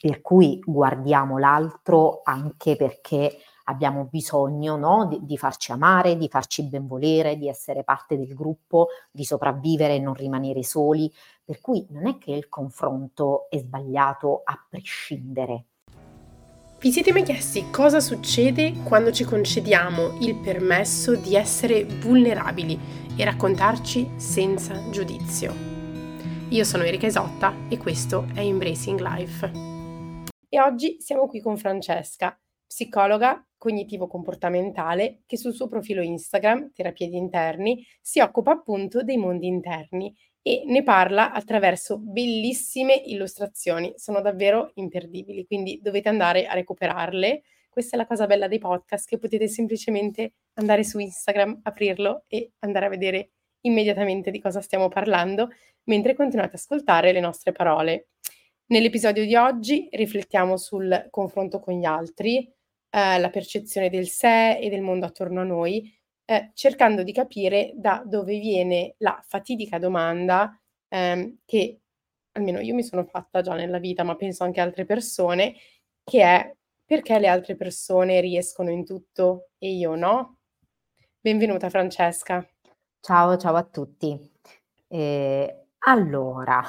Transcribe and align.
per 0.00 0.20
cui 0.20 0.60
guardiamo 0.64 1.38
l'altro 1.38 2.20
anche 2.24 2.76
perché 2.76 3.38
abbiamo 3.68 4.08
bisogno 4.10 4.76
no, 4.76 5.06
di, 5.06 5.18
di, 5.22 5.36
farci 5.36 5.72
amare, 5.72 6.16
di 6.16 6.28
farci 6.28 6.64
benvolere, 6.64 7.36
di 7.36 7.48
essere 7.48 7.84
parte 7.84 8.16
del 8.16 8.34
gruppo, 8.34 8.88
di 9.10 9.24
sopravvivere 9.24 9.94
e 9.94 10.00
non 10.00 10.14
rimanere 10.14 10.62
soli. 10.62 11.12
Per 11.44 11.60
cui 11.60 11.86
non 11.90 12.06
è 12.06 12.18
che 12.18 12.32
il 12.32 12.48
confronto 12.48 13.46
è 13.48 13.58
sbagliato 13.58 14.42
a 14.44 14.58
prescindere. 14.68 15.64
Vi 16.78 16.92
siete 16.92 17.12
mai 17.12 17.22
chiesti 17.22 17.70
cosa 17.70 18.00
succede 18.00 18.74
quando 18.82 19.10
ci 19.10 19.24
concediamo 19.24 20.18
il 20.20 20.36
permesso 20.36 21.16
di 21.16 21.34
essere 21.34 21.84
vulnerabili 21.84 22.78
e 23.16 23.24
raccontarci 23.24 24.10
senza 24.16 24.90
giudizio? 24.90 25.54
Io 26.50 26.64
sono 26.64 26.84
Erika 26.84 27.06
Isotta 27.06 27.52
e 27.68 27.78
questo 27.78 28.26
è 28.34 28.40
Embracing 28.40 29.00
Life. 29.00 29.75
E 30.56 30.60
oggi 30.60 30.96
siamo 31.00 31.26
qui 31.26 31.42
con 31.42 31.58
Francesca, 31.58 32.34
psicologa 32.66 33.46
cognitivo-comportamentale 33.58 35.20
che 35.26 35.36
sul 35.36 35.52
suo 35.52 35.68
profilo 35.68 36.00
Instagram, 36.00 36.72
Terapie 36.72 37.10
di 37.10 37.18
Interni, 37.18 37.86
si 38.00 38.20
occupa 38.20 38.52
appunto 38.52 39.02
dei 39.02 39.18
mondi 39.18 39.48
interni 39.48 40.16
e 40.40 40.62
ne 40.64 40.82
parla 40.82 41.32
attraverso 41.32 41.98
bellissime 41.98 42.94
illustrazioni, 42.94 43.92
sono 43.96 44.22
davvero 44.22 44.70
imperdibili, 44.76 45.44
quindi 45.44 45.78
dovete 45.82 46.08
andare 46.08 46.46
a 46.46 46.54
recuperarle. 46.54 47.42
Questa 47.68 47.96
è 47.96 47.98
la 47.98 48.06
cosa 48.06 48.24
bella 48.24 48.48
dei 48.48 48.58
podcast, 48.58 49.06
che 49.06 49.18
potete 49.18 49.48
semplicemente 49.48 50.36
andare 50.54 50.84
su 50.84 50.98
Instagram, 50.98 51.60
aprirlo 51.64 52.24
e 52.28 52.52
andare 52.60 52.86
a 52.86 52.88
vedere 52.88 53.32
immediatamente 53.60 54.30
di 54.30 54.40
cosa 54.40 54.62
stiamo 54.62 54.88
parlando, 54.88 55.50
mentre 55.84 56.14
continuate 56.14 56.54
ad 56.54 56.60
ascoltare 56.60 57.12
le 57.12 57.20
nostre 57.20 57.52
parole. 57.52 58.08
Nell'episodio 58.68 59.24
di 59.24 59.36
oggi 59.36 59.88
riflettiamo 59.92 60.56
sul 60.56 61.06
confronto 61.10 61.60
con 61.60 61.74
gli 61.74 61.84
altri, 61.84 62.38
eh, 62.90 63.18
la 63.18 63.30
percezione 63.30 63.88
del 63.88 64.08
sé 64.08 64.58
e 64.58 64.68
del 64.68 64.80
mondo 64.80 65.06
attorno 65.06 65.42
a 65.42 65.44
noi, 65.44 65.88
eh, 66.24 66.50
cercando 66.52 67.04
di 67.04 67.12
capire 67.12 67.74
da 67.76 68.02
dove 68.04 68.36
viene 68.40 68.96
la 68.98 69.22
fatidica 69.24 69.78
domanda 69.78 70.60
ehm, 70.88 71.38
che 71.44 71.80
almeno 72.32 72.58
io 72.58 72.74
mi 72.74 72.82
sono 72.82 73.04
fatta 73.04 73.40
già 73.40 73.54
nella 73.54 73.78
vita, 73.78 74.02
ma 74.02 74.16
penso 74.16 74.42
anche 74.42 74.60
altre 74.60 74.84
persone, 74.84 75.54
che 76.02 76.22
è 76.22 76.52
perché 76.84 77.20
le 77.20 77.28
altre 77.28 77.54
persone 77.54 78.20
riescono 78.20 78.70
in 78.70 78.84
tutto 78.84 79.50
e 79.58 79.70
io 79.74 79.94
no? 79.94 80.38
Benvenuta 81.20 81.70
Francesca. 81.70 82.44
Ciao, 82.98 83.36
ciao 83.36 83.54
a 83.54 83.62
tutti. 83.62 84.18
Eh, 84.88 85.66
allora, 85.78 86.64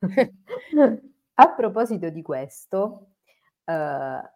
a 1.34 1.54
proposito 1.54 2.08
di 2.10 2.22
questo, 2.22 3.14
eh, 3.64 4.30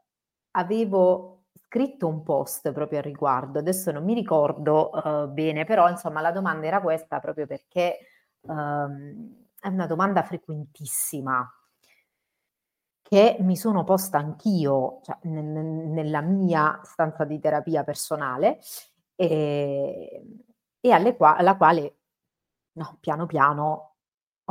avevo 0.53 1.45
scritto 1.55 2.07
un 2.07 2.23
post 2.23 2.73
proprio 2.73 2.99
al 2.99 3.05
riguardo, 3.05 3.59
adesso 3.59 3.91
non 3.93 4.05
mi 4.05 4.15
ricordo 4.15 4.91
uh, 4.93 5.29
bene, 5.29 5.65
però 5.65 5.89
insomma 5.89 6.21
la 6.21 6.33
domanda 6.33 6.67
era 6.67 6.81
questa 6.81 7.21
proprio 7.21 7.47
perché 7.47 7.99
um, 8.43 9.47
è 9.61 9.69
una 9.69 9.87
domanda 9.87 10.23
frequentissima 10.23 11.53
che 13.03 13.39
mi 13.41 13.57
sono 13.57 13.85
posta 13.85 14.19
anch'io 14.19 15.01
cioè, 15.03 15.17
n- 15.23 15.93
nella 15.93 16.21
mia 16.21 16.81
stanza 16.85 17.25
di 17.25 17.39
terapia 17.41 17.83
personale 17.83 18.59
e, 19.15 20.23
e 20.81 20.93
alle 20.93 21.17
qua- 21.17 21.37
alla 21.37 21.57
quale 21.57 21.97
no, 22.73 22.99
piano 23.01 23.27
piano 23.27 23.88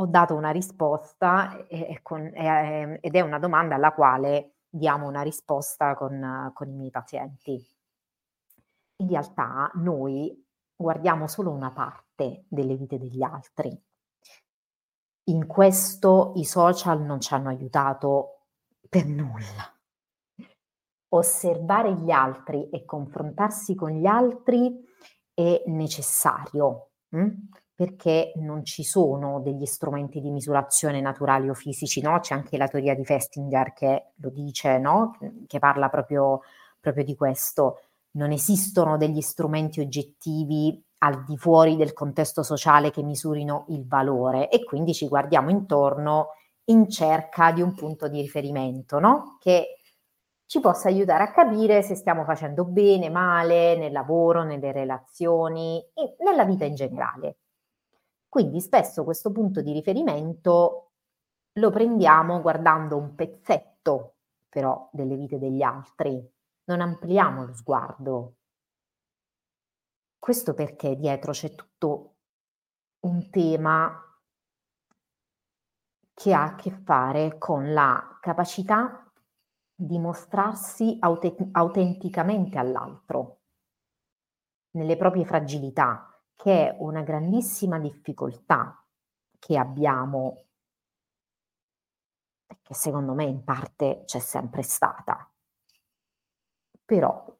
ho 0.00 0.06
dato 0.06 0.34
una 0.34 0.50
risposta 0.50 1.66
e, 1.66 2.00
con, 2.02 2.20
e, 2.26 2.98
ed 3.00 3.14
è 3.14 3.20
una 3.20 3.38
domanda 3.38 3.74
alla 3.74 3.92
quale 3.92 4.58
diamo 4.68 5.08
una 5.08 5.22
risposta 5.22 5.94
con, 5.94 6.50
con 6.54 6.68
i 6.68 6.74
miei 6.74 6.90
pazienti. 6.90 7.60
In 9.00 9.08
realtà 9.08 9.70
noi 9.74 10.46
guardiamo 10.74 11.26
solo 11.26 11.50
una 11.50 11.72
parte 11.72 12.44
delle 12.48 12.76
vite 12.76 12.98
degli 12.98 13.22
altri. 13.22 13.76
In 15.24 15.46
questo 15.46 16.32
i 16.36 16.44
social 16.44 17.02
non 17.02 17.20
ci 17.20 17.34
hanno 17.34 17.48
aiutato 17.48 18.46
per 18.88 19.04
nulla. 19.06 19.76
Osservare 21.10 21.94
gli 21.94 22.10
altri 22.10 22.68
e 22.70 22.84
confrontarsi 22.84 23.74
con 23.74 23.90
gli 23.90 24.06
altri 24.06 24.84
è 25.34 25.64
necessario. 25.66 26.90
Hm? 27.10 27.30
Perché 27.78 28.32
non 28.38 28.64
ci 28.64 28.82
sono 28.82 29.38
degli 29.38 29.64
strumenti 29.64 30.20
di 30.20 30.32
misurazione 30.32 31.00
naturali 31.00 31.48
o 31.48 31.54
fisici, 31.54 32.00
no? 32.00 32.18
C'è 32.18 32.34
anche 32.34 32.56
la 32.56 32.66
teoria 32.66 32.92
di 32.96 33.04
Festinger 33.04 33.72
che 33.72 34.06
lo 34.16 34.30
dice, 34.30 34.78
no? 34.78 35.16
Che 35.46 35.60
parla 35.60 35.88
proprio, 35.88 36.40
proprio 36.80 37.04
di 37.04 37.14
questo. 37.14 37.82
Non 38.16 38.32
esistono 38.32 38.96
degli 38.96 39.20
strumenti 39.20 39.78
oggettivi 39.78 40.82
al 40.98 41.22
di 41.22 41.36
fuori 41.36 41.76
del 41.76 41.92
contesto 41.92 42.42
sociale 42.42 42.90
che 42.90 43.04
misurino 43.04 43.66
il 43.68 43.86
valore 43.86 44.48
e 44.48 44.64
quindi 44.64 44.92
ci 44.92 45.06
guardiamo 45.06 45.48
intorno 45.48 46.30
in 46.64 46.90
cerca 46.90 47.52
di 47.52 47.62
un 47.62 47.76
punto 47.76 48.08
di 48.08 48.20
riferimento, 48.20 48.98
no? 48.98 49.36
Che 49.38 49.82
ci 50.46 50.58
possa 50.58 50.88
aiutare 50.88 51.22
a 51.22 51.30
capire 51.30 51.82
se 51.82 51.94
stiamo 51.94 52.24
facendo 52.24 52.64
bene, 52.64 53.08
male, 53.08 53.76
nel 53.76 53.92
lavoro, 53.92 54.42
nelle 54.42 54.72
relazioni 54.72 55.80
nella 56.24 56.44
vita 56.44 56.64
in 56.64 56.74
generale. 56.74 57.36
Quindi 58.28 58.60
spesso 58.60 59.04
questo 59.04 59.32
punto 59.32 59.62
di 59.62 59.72
riferimento 59.72 60.92
lo 61.52 61.70
prendiamo 61.70 62.40
guardando 62.40 62.96
un 62.96 63.14
pezzetto 63.14 64.14
però 64.48 64.88
delle 64.92 65.16
vite 65.16 65.38
degli 65.38 65.62
altri, 65.62 66.26
non 66.64 66.80
ampliamo 66.80 67.44
lo 67.44 67.54
sguardo. 67.54 68.34
Questo 70.18 70.54
perché 70.54 70.96
dietro 70.96 71.32
c'è 71.32 71.54
tutto 71.54 72.16
un 73.00 73.30
tema 73.30 74.02
che 76.12 76.34
ha 76.34 76.42
a 76.44 76.54
che 76.56 76.70
fare 76.70 77.38
con 77.38 77.72
la 77.72 78.18
capacità 78.20 79.08
di 79.72 79.98
mostrarsi 79.98 80.96
aut- 81.00 81.48
autenticamente 81.52 82.58
all'altro, 82.58 83.42
nelle 84.72 84.96
proprie 84.96 85.24
fragilità, 85.24 86.17
che 86.38 86.68
è 86.68 86.76
una 86.78 87.02
grandissima 87.02 87.80
difficoltà 87.80 88.80
che 89.40 89.58
abbiamo, 89.58 90.44
che 92.62 92.74
secondo 92.74 93.12
me 93.12 93.24
in 93.24 93.42
parte 93.42 94.02
c'è 94.04 94.20
sempre 94.20 94.62
stata. 94.62 95.28
Però 96.84 97.36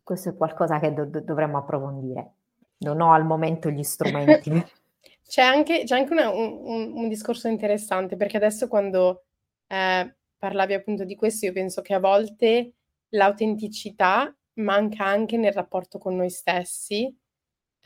questo 0.00 0.28
è 0.28 0.36
qualcosa 0.36 0.78
che 0.78 0.94
do- 0.94 1.06
dovremmo 1.06 1.58
approfondire. 1.58 2.34
Non 2.78 3.00
ho 3.00 3.12
al 3.12 3.24
momento 3.24 3.68
gli 3.68 3.82
strumenti. 3.82 4.52
c'è 5.26 5.42
anche, 5.42 5.82
c'è 5.82 5.98
anche 5.98 6.12
una, 6.12 6.30
un, 6.30 6.92
un, 6.94 7.08
discorso 7.08 7.48
interessante, 7.48 8.14
perché 8.16 8.36
adesso 8.36 8.68
quando 8.68 9.24
eh, 9.66 10.16
parlavi 10.38 10.72
appunto 10.72 11.04
di 11.04 11.16
questo, 11.16 11.46
io 11.46 11.52
penso 11.52 11.82
che 11.82 11.94
a 11.94 11.98
volte 11.98 12.74
l'autenticità 13.08 14.32
manca 14.60 15.04
anche 15.04 15.36
nel 15.36 15.52
rapporto 15.52 15.98
con 15.98 16.14
noi 16.14 16.30
stessi 16.30 17.12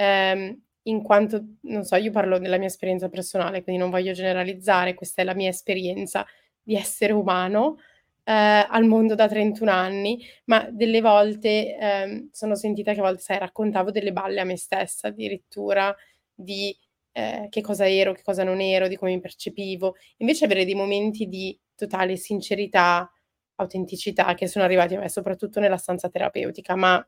ehm, 0.00 0.58
in 0.84 1.02
quanto, 1.02 1.44
non 1.62 1.84
so, 1.84 1.96
io 1.96 2.10
parlo 2.10 2.38
della 2.38 2.56
mia 2.56 2.68
esperienza 2.68 3.08
personale, 3.10 3.62
quindi 3.62 3.80
non 3.80 3.90
voglio 3.90 4.12
generalizzare, 4.12 4.94
questa 4.94 5.20
è 5.22 5.24
la 5.24 5.34
mia 5.34 5.50
esperienza 5.50 6.26
di 6.62 6.74
essere 6.74 7.12
umano 7.12 7.76
eh, 8.24 8.32
al 8.32 8.84
mondo 8.86 9.14
da 9.14 9.28
31 9.28 9.70
anni, 9.70 10.24
ma 10.46 10.66
delle 10.70 11.00
volte 11.02 11.76
eh, 11.76 12.28
sono 12.32 12.54
sentita 12.54 12.94
che 12.94 13.00
a 13.00 13.02
volte, 13.02 13.20
sai, 13.22 13.38
raccontavo 13.38 13.90
delle 13.90 14.12
balle 14.12 14.40
a 14.40 14.44
me 14.44 14.56
stessa, 14.56 15.08
addirittura 15.08 15.94
di 16.34 16.74
eh, 17.12 17.48
che 17.50 17.60
cosa 17.60 17.86
ero, 17.88 18.12
che 18.14 18.22
cosa 18.22 18.42
non 18.44 18.60
ero, 18.60 18.88
di 18.88 18.96
come 18.96 19.12
mi 19.12 19.20
percepivo. 19.20 19.96
Invece 20.18 20.46
avere 20.46 20.64
dei 20.64 20.74
momenti 20.74 21.26
di 21.26 21.58
totale 21.74 22.16
sincerità, 22.16 23.10
autenticità 23.56 24.32
che 24.34 24.46
sono 24.46 24.64
arrivati 24.64 24.94
a 24.94 25.00
me, 25.00 25.08
soprattutto 25.10 25.60
nella 25.60 25.76
stanza 25.76 26.08
terapeutica, 26.08 26.74
ma 26.76 27.06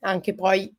anche 0.00 0.34
poi 0.34 0.72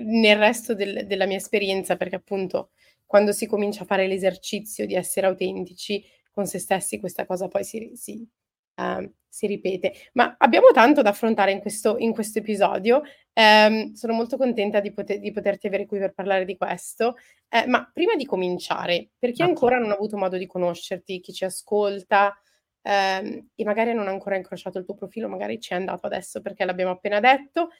nel 0.00 0.36
resto 0.36 0.74
del, 0.74 1.06
della 1.06 1.26
mia 1.26 1.36
esperienza, 1.36 1.96
perché 1.96 2.16
appunto 2.16 2.70
quando 3.08 3.32
si 3.32 3.46
comincia 3.46 3.82
a 3.82 3.86
fare 3.86 4.06
l'esercizio 4.06 4.84
di 4.84 4.94
essere 4.94 5.26
autentici 5.26 6.04
con 6.30 6.46
se 6.46 6.58
stessi, 6.58 7.00
questa 7.00 7.26
cosa 7.26 7.48
poi 7.48 7.64
si, 7.64 7.92
si, 7.94 8.28
uh, 8.76 9.12
si 9.26 9.46
ripete. 9.46 9.92
Ma 10.12 10.36
abbiamo 10.38 10.70
tanto 10.72 11.02
da 11.02 11.10
affrontare 11.10 11.50
in 11.50 11.60
questo, 11.60 11.96
in 11.98 12.12
questo 12.12 12.38
episodio. 12.38 13.02
Um, 13.32 13.94
sono 13.94 14.12
molto 14.12 14.36
contenta 14.36 14.80
di, 14.80 14.92
poter, 14.92 15.20
di, 15.20 15.32
poterti 15.32 15.66
avere 15.66 15.86
qui 15.86 15.98
per 15.98 16.12
parlare 16.12 16.44
di 16.44 16.56
questo. 16.56 17.16
Uh, 17.48 17.68
ma 17.68 17.90
prima 17.92 18.14
di 18.14 18.26
cominciare, 18.26 19.08
per 19.18 19.32
chi 19.32 19.42
ancora 19.42 19.78
non 19.78 19.90
ha 19.90 19.94
avuto 19.94 20.16
modo 20.16 20.36
di 20.36 20.46
conoscerti, 20.46 21.20
chi 21.20 21.32
ci 21.32 21.44
ascolta, 21.44 22.38
um, 22.82 23.48
e 23.54 23.64
magari 23.64 23.94
non 23.94 24.06
ha 24.06 24.10
ancora 24.10 24.36
incrociato 24.36 24.78
il 24.78 24.84
tuo 24.84 24.94
profilo, 24.94 25.28
magari 25.28 25.58
ci 25.60 25.72
è 25.72 25.76
andato 25.76 26.06
adesso 26.06 26.40
perché 26.40 26.64
l'abbiamo 26.64 26.92
appena 26.92 27.20
detto. 27.20 27.70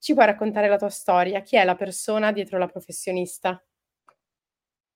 Ci 0.00 0.14
puoi 0.14 0.26
raccontare 0.26 0.66
la 0.66 0.76
tua 0.78 0.88
storia? 0.90 1.42
Chi 1.42 1.54
è 1.54 1.64
la 1.64 1.76
persona 1.76 2.32
dietro 2.32 2.58
la 2.58 2.66
professionista? 2.66 3.62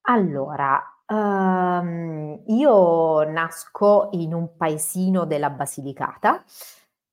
Allora, 0.07 0.89
Uhm, 1.07 2.45
io 2.47 3.23
nasco 3.31 4.09
in 4.13 4.33
un 4.33 4.57
paesino 4.57 5.27
della 5.27 5.51
Basilicata, 5.51 6.43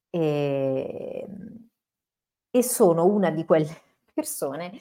ehm, 0.09 1.69
e 2.51 2.63
sono 2.63 3.05
una 3.05 3.29
di 3.31 3.43
quelle 3.45 3.67
persone 4.13 4.71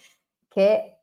che 0.49 1.01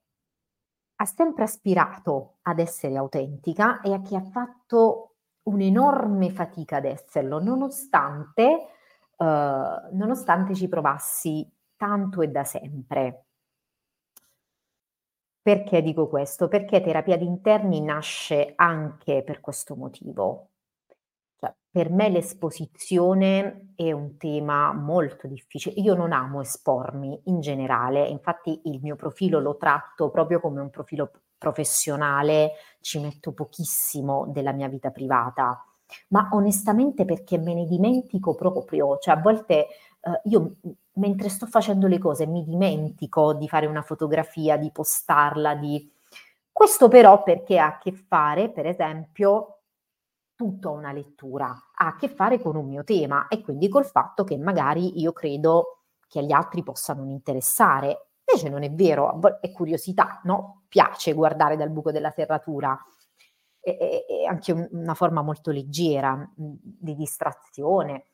ha 0.99 1.05
sempre 1.05 1.43
aspirato 1.43 2.37
ad 2.43 2.59
essere 2.59 2.95
autentica 2.97 3.81
e 3.81 3.93
a 3.93 4.01
che 4.01 4.15
ha 4.15 4.21
fatto 4.23 5.15
un'enorme 5.43 6.31
fatica 6.31 6.77
ad 6.77 6.85
esserlo, 6.85 7.39
nonostante, 7.41 8.67
uhm, 9.17 9.89
nonostante 9.93 10.55
ci 10.55 10.67
provassi 10.67 11.49
tanto 11.77 12.21
e 12.21 12.27
da 12.27 12.43
sempre. 12.43 13.25
Perché 15.41 15.81
dico 15.81 16.07
questo? 16.09 16.49
Perché 16.49 16.81
terapia 16.81 17.15
d'interni 17.15 17.79
nasce 17.79 18.51
anche 18.55 19.23
per 19.23 19.39
questo 19.39 19.75
motivo. 19.77 20.49
Cioè, 21.39 21.55
per 21.69 21.89
me 21.89 22.09
l'esposizione 22.09 23.71
è 23.75 23.91
un 23.93 24.17
tema 24.17 24.73
molto 24.73 25.25
difficile. 25.27 25.79
Io 25.79 25.93
non 25.93 26.11
amo 26.11 26.41
espormi 26.41 27.21
in 27.25 27.39
generale, 27.39 28.07
infatti 28.07 28.59
il 28.65 28.81
mio 28.81 28.97
profilo 28.97 29.39
lo 29.39 29.55
tratto 29.55 30.09
proprio 30.09 30.41
come 30.41 30.59
un 30.59 30.69
profilo 30.69 31.11
professionale, 31.37 32.53
ci 32.81 32.99
metto 32.99 33.31
pochissimo 33.31 34.25
della 34.27 34.51
mia 34.51 34.67
vita 34.67 34.89
privata, 34.89 35.63
ma 36.09 36.27
onestamente 36.33 37.05
perché 37.05 37.37
me 37.37 37.53
ne 37.53 37.65
dimentico 37.65 38.35
proprio, 38.35 38.97
cioè 38.97 39.15
a 39.15 39.21
volte 39.21 39.67
uh, 40.01 40.29
io 40.29 40.55
mentre 40.97 41.29
sto 41.29 41.45
facendo 41.45 41.87
le 41.87 41.97
cose 41.97 42.25
mi 42.25 42.43
dimentico 42.43 43.33
di 43.33 43.47
fare 43.47 43.65
una 43.65 43.81
fotografia, 43.81 44.57
di 44.57 44.71
postarla, 44.71 45.55
di... 45.55 45.91
Questo 46.51 46.87
però 46.87 47.23
perché 47.23 47.59
ha 47.59 47.67
a 47.67 47.77
che 47.77 47.91
fare, 47.91 48.49
per 48.49 48.65
esempio, 48.65 49.59
tutta 50.35 50.69
una 50.69 50.91
lettura, 50.91 51.47
ha 51.47 51.87
a 51.87 51.95
che 51.95 52.09
fare 52.09 52.39
con 52.39 52.55
un 52.55 52.67
mio 52.67 52.83
tema 52.83 53.27
e 53.27 53.41
quindi 53.41 53.69
col 53.69 53.85
fatto 53.85 54.23
che 54.23 54.37
magari 54.37 54.99
io 54.99 55.13
credo 55.13 55.83
che 56.07 56.19
agli 56.19 56.31
altri 56.31 56.63
possa 56.63 56.93
non 56.93 57.09
interessare. 57.09 58.09
Invece 58.25 58.49
non 58.49 58.63
è 58.63 58.71
vero, 58.71 59.19
è 59.39 59.51
curiosità, 59.51 60.19
no? 60.23 60.63
Piace 60.67 61.13
guardare 61.13 61.55
dal 61.57 61.69
buco 61.69 61.91
della 61.91 62.11
serratura. 62.11 62.77
È, 63.59 63.75
anche 64.27 64.51
un, 64.51 64.67
una 64.71 64.93
forma 64.93 65.21
molto 65.21 65.51
leggera 65.51 66.29
di 66.35 66.95
distrazione. 66.95 68.05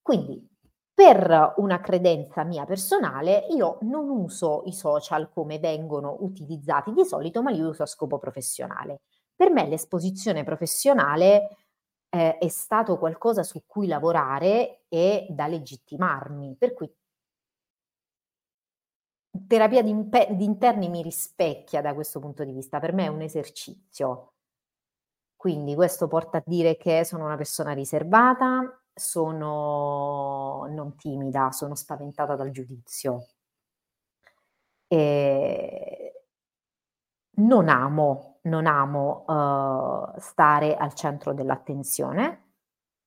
Quindi 0.00 0.55
per 0.96 1.52
una 1.58 1.78
credenza 1.78 2.42
mia 2.42 2.64
personale, 2.64 3.48
io 3.50 3.76
non 3.82 4.08
uso 4.08 4.62
i 4.64 4.72
social 4.72 5.28
come 5.28 5.58
vengono 5.58 6.16
utilizzati 6.20 6.94
di 6.94 7.04
solito, 7.04 7.42
ma 7.42 7.50
li 7.50 7.60
uso 7.60 7.82
a 7.82 7.86
scopo 7.86 8.18
professionale. 8.18 9.02
Per 9.36 9.50
me 9.50 9.68
l'esposizione 9.68 10.42
professionale 10.42 11.58
eh, 12.08 12.38
è 12.38 12.48
stato 12.48 12.96
qualcosa 12.96 13.42
su 13.42 13.64
cui 13.66 13.86
lavorare 13.88 14.84
e 14.88 15.26
da 15.28 15.46
legittimarmi, 15.46 16.56
per 16.58 16.72
cui 16.72 16.90
terapia 19.46 19.82
di, 19.82 19.90
impe- 19.90 20.28
di 20.34 20.44
interni 20.44 20.88
mi 20.88 21.02
rispecchia 21.02 21.82
da 21.82 21.92
questo 21.92 22.20
punto 22.20 22.42
di 22.42 22.52
vista, 22.52 22.80
per 22.80 22.94
me 22.94 23.04
è 23.04 23.08
un 23.08 23.20
esercizio. 23.20 24.32
Quindi 25.36 25.74
questo 25.74 26.08
porta 26.08 26.38
a 26.38 26.42
dire 26.46 26.78
che 26.78 27.04
sono 27.04 27.26
una 27.26 27.36
persona 27.36 27.72
riservata, 27.72 28.80
sono 28.98 30.66
non 30.70 30.96
timida, 30.96 31.50
sono 31.52 31.74
spaventata 31.74 32.34
dal 32.34 32.50
giudizio. 32.50 33.26
E 34.88 36.24
non 37.36 37.68
amo, 37.68 38.38
non 38.42 38.66
amo 38.66 39.24
uh, 39.26 40.18
stare 40.18 40.74
al 40.76 40.94
centro 40.94 41.34
dell'attenzione. 41.34 42.44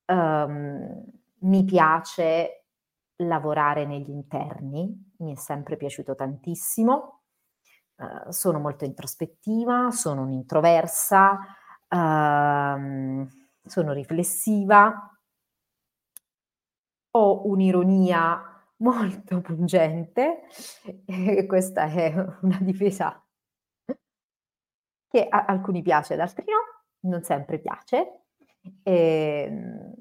Um, 0.06 1.03
mi 1.39 1.63
piace 1.63 2.65
lavorare 3.18 3.85
negli 3.85 4.12
interni, 4.12 5.13
mi 5.18 5.33
è 5.33 5.35
sempre 5.35 5.75
piaciuto 5.75 6.13
tantissimo. 6.13 7.21
Uh, 7.95 8.30
sono 8.30 8.59
molto 8.59 8.85
introspettiva, 8.85 9.89
sono 9.89 10.21
un'introversa, 10.21 11.39
uh, 11.89 13.27
sono 13.65 13.92
riflessiva, 13.92 15.19
ho 17.11 17.47
un'ironia 17.47 18.41
molto 18.77 19.41
pungente 19.41 20.44
e 21.06 21.45
questa 21.45 21.85
è 21.85 22.13
una 22.41 22.59
difesa 22.61 23.23
che 25.07 25.27
a 25.27 25.45
alcuni 25.45 25.81
piace, 25.81 26.13
ad 26.13 26.19
altri 26.19 26.45
no, 26.47 27.09
non 27.09 27.23
sempre 27.23 27.59
piace. 27.59 28.25
Ehm, 28.83 29.94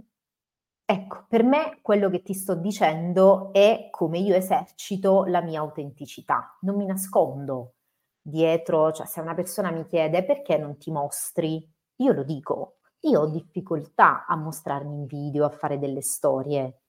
ecco, 0.84 1.24
per 1.28 1.42
me 1.44 1.78
quello 1.82 2.10
che 2.10 2.22
ti 2.22 2.34
sto 2.34 2.54
dicendo 2.54 3.52
è 3.52 3.88
come 3.90 4.18
io 4.18 4.34
esercito 4.34 5.24
la 5.24 5.40
mia 5.40 5.60
autenticità. 5.60 6.56
Non 6.60 6.76
mi 6.76 6.84
nascondo 6.86 7.74
dietro, 8.20 8.92
cioè 8.92 9.06
se 9.06 9.20
una 9.20 9.34
persona 9.34 9.70
mi 9.70 9.86
chiede 9.86 10.24
perché 10.24 10.58
non 10.58 10.76
ti 10.76 10.90
mostri, 10.90 11.66
io 11.96 12.12
lo 12.12 12.22
dico. 12.22 12.74
Io 13.02 13.20
ho 13.20 13.28
difficoltà 13.28 14.26
a 14.26 14.36
mostrarmi 14.36 14.94
in 14.94 15.06
video, 15.06 15.44
a 15.44 15.50
fare 15.50 15.78
delle 15.78 16.02
storie. 16.02 16.80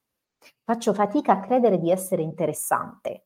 Faccio 0.63 0.93
fatica 0.93 1.33
a 1.33 1.39
credere 1.39 1.77
di 1.79 1.91
essere 1.91 2.21
interessante. 2.21 3.25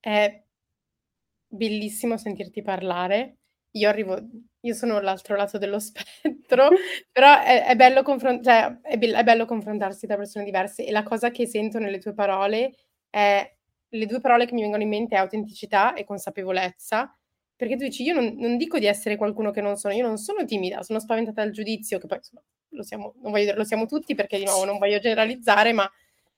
È 0.00 0.44
bellissimo 1.48 2.16
sentirti 2.16 2.62
parlare. 2.62 3.38
Io 3.76 3.88
arrivo 3.88 4.18
io 4.60 4.74
sono 4.74 4.98
l'altro 5.00 5.36
lato 5.36 5.58
dello 5.58 5.78
spettro, 5.80 6.68
però 7.12 7.40
è 7.42 7.64
è 7.66 7.76
bello 7.76 8.02
confron 8.02 8.42
cioè 8.42 8.80
è 8.82 8.96
bel 8.98 9.12
è 9.14 9.22
bello 9.24 9.44
confrontarsi 9.46 10.06
tra 10.06 10.16
persone 10.16 10.44
diverse 10.44 10.84
e 10.84 10.90
la 10.90 11.02
cosa 11.02 11.30
che 11.30 11.46
sento 11.46 11.78
nelle 11.78 11.98
tue 11.98 12.14
parole 12.14 12.72
è 13.10 13.54
le 13.90 14.06
2 14.06 14.20
parole 14.20 14.46
che 14.46 14.54
mi 14.54 14.62
vengono 14.62 14.82
in 14.82 14.88
mente 14.88 15.14
è 15.14 15.18
autenticità 15.18 15.94
e 15.94 16.04
consapevolezza, 16.04 17.14
perché 17.54 17.76
tu 17.76 17.84
dici: 17.84 18.02
"Io 18.02 18.14
non 18.14 18.34
non 18.38 18.56
dico 18.56 18.78
di 18.78 18.86
essere 18.86 19.16
qualcuno 19.16 19.50
che 19.52 19.60
non 19.60 19.76
sono, 19.76 19.94
io 19.94 20.06
non 20.06 20.16
sono 20.18 20.44
timida, 20.44 20.82
sono 20.82 20.98
spaventata 21.00 21.42
dal 21.42 21.52
giudizio", 21.52 21.98
che 21.98 22.06
poi 22.06 22.18
insomma 22.18 22.42
lo 22.70 22.82
siamo, 22.82 23.14
non 23.22 23.30
voglio 23.32 23.44
dire, 23.44 23.56
lo 23.56 23.64
siamo 23.64 23.86
tutti 23.86 24.14
perché 24.14 24.38
di 24.38 24.44
nuovo 24.44 24.64
non 24.64 24.78
voglio 24.78 24.98
generalizzare, 24.98 25.72
ma 25.72 25.90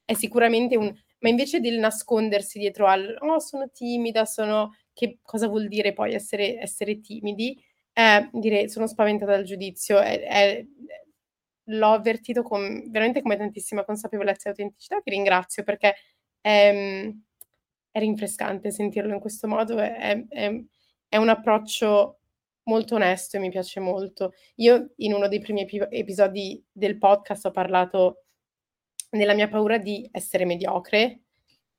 è 0.05 0.15
sicuramente 0.15 0.77
un... 0.77 0.95
Ma 1.21 1.29
invece 1.29 1.61
del 1.61 1.79
nascondersi 1.79 2.59
dietro 2.59 2.87
al, 2.87 3.17
oh 3.21 3.39
sono 3.39 3.71
timida, 3.71 4.25
sono... 4.25 4.77
Che 4.93 5.19
cosa 5.23 5.47
vuol 5.47 5.69
dire 5.69 5.93
poi 5.93 6.15
essere, 6.15 6.59
essere 6.61 7.01
timidi? 7.01 7.57
Eh, 7.93 8.29
dire 8.33 8.69
sono 8.69 8.87
spaventata 8.87 9.33
dal 9.33 9.45
giudizio, 9.45 9.99
è, 9.99 10.21
è, 10.21 10.65
l'ho 11.65 11.93
avvertito 11.93 12.43
con, 12.43 12.91
veramente 12.91 13.23
come 13.23 13.37
tantissima 13.37 13.85
consapevolezza 13.85 14.49
e 14.49 14.51
autenticità, 14.51 15.01
ti 15.01 15.11
ringrazio 15.11 15.63
perché 15.65 15.95
è, 16.41 17.13
è 17.91 17.99
rinfrescante 17.99 18.71
sentirlo 18.71 19.13
in 19.13 19.21
questo 19.21 19.49
modo, 19.49 19.79
è, 19.79 20.25
è 21.09 21.17
un 21.17 21.29
approccio 21.29 22.18
molto 22.69 22.95
onesto 22.95 23.37
e 23.37 23.41
mi 23.41 23.51
piace 23.51 23.81
molto. 23.81 24.33
Io 24.57 24.93
in 24.97 25.15
uno 25.15 25.27
dei 25.27 25.41
primi 25.41 25.63
epi- 25.63 25.87
episodi 25.91 26.65
del 26.71 26.99
podcast 26.99 27.47
ho 27.47 27.51
parlato 27.51 28.25
della 29.11 29.35
mia 29.35 29.49
paura 29.49 29.79
di 29.79 30.07
essere 30.13 30.45
mediocre 30.45 31.23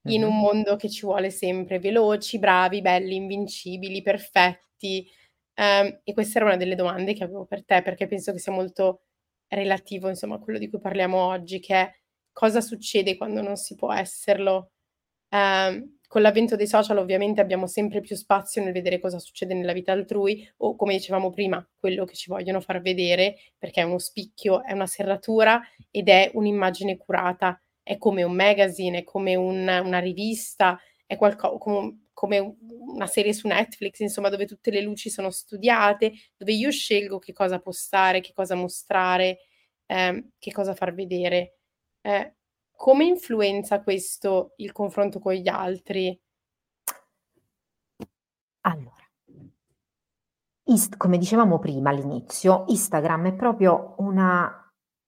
in 0.03 0.24
un 0.24 0.39
mondo 0.39 0.75
che 0.75 0.89
ci 0.89 1.05
vuole 1.05 1.29
sempre 1.29 1.77
veloci, 1.77 2.39
bravi, 2.39 2.81
belli, 2.81 3.15
invincibili, 3.15 4.01
perfetti. 4.01 5.08
Um, 5.55 6.00
e 6.03 6.13
questa 6.13 6.39
era 6.39 6.48
una 6.48 6.58
delle 6.58 6.75
domande 6.75 7.13
che 7.13 7.24
avevo 7.24 7.46
per 7.46 7.63
te, 7.65 7.81
perché 7.81 8.08
penso 8.08 8.31
che 8.31 8.39
sia 8.39 8.51
molto 8.51 9.03
relativo, 9.48 10.08
insomma, 10.10 10.36
a 10.36 10.39
quello 10.39 10.58
di 10.58 10.69
cui 10.69 10.79
parliamo 10.79 11.17
oggi, 11.17 11.60
che 11.60 11.75
è 11.75 11.91
cosa 12.31 12.62
succede 12.62 13.17
quando 13.17 13.41
non 13.41 13.58
si 13.58 13.75
può 13.75 13.93
esserlo. 13.93 14.72
Um, 15.29 15.99
con 16.10 16.24
l'avvento 16.24 16.56
dei 16.56 16.66
social 16.66 16.98
ovviamente 16.98 17.39
abbiamo 17.39 17.68
sempre 17.68 18.01
più 18.01 18.16
spazio 18.16 18.63
nel 18.63 18.74
vedere 18.74 19.00
cosa 19.00 19.20
succede 19.20 19.54
nella 19.54 19.74
vita 19.74 19.92
altrui 19.92 20.44
o 20.58 20.75
come 20.75 20.96
dicevamo 20.96 21.30
prima, 21.30 21.63
quello 21.80 22.04
che 22.04 22.16
ci 22.16 22.32
vogliono 22.32 22.62
far 22.62 22.82
vedere, 22.82 23.36
perché 23.60 23.82
è 23.82 23.84
uno 23.84 24.00
spicchio, 24.00 24.63
è 24.63 24.74
una 24.74 24.88
serratura 24.88 25.62
ed 25.92 26.10
è 26.10 26.32
un'immagine 26.34 26.98
curata, 26.98 27.62
è 27.84 28.00
come 28.00 28.24
un 28.24 28.34
magazine, 28.34 28.98
è 28.98 29.04
come 29.04 29.36
un, 29.36 29.68
una 29.68 30.00
rivista, 30.00 30.80
è 31.06 31.16
qualcosa 31.16 31.60
come, 31.60 32.08
come 32.12 32.56
una 32.60 33.06
serie 33.06 33.32
su 33.32 33.48
Netflix, 33.48 34.00
insomma, 34.00 34.30
dove 34.30 34.48
tutte 34.48 34.72
le 34.72 34.82
luci 34.82 35.12
sono 35.12 35.30
studiate, 35.30 36.12
dove 36.36 36.54
io 36.54 36.72
scelgo 36.72 37.20
che 37.20 37.34
cosa 37.34 37.60
postare, 37.60 38.22
che 38.22 38.34
cosa 38.34 38.56
mostrare, 38.56 39.42
eh, 39.86 40.30
che 40.39 40.51
cosa 40.51 40.74
far 40.74 40.96
vedere. 40.96 41.60
Eh, 42.01 42.34
come 42.80 43.04
influenza 43.04 43.84
questo 43.84 44.54
il 44.56 44.72
confronto 44.72 45.20
con 45.20 45.34
gli 45.34 45.50
altri? 45.50 46.18
Allora, 48.62 49.04
ist 50.64 50.96
come 50.96 51.18
dicevamo 51.18 51.60
prima 51.60 51.90
all'inizio, 51.90 52.64
Instagram 52.70 53.28
è 53.28 53.36
proprio 53.36 53.96
una 53.98 54.60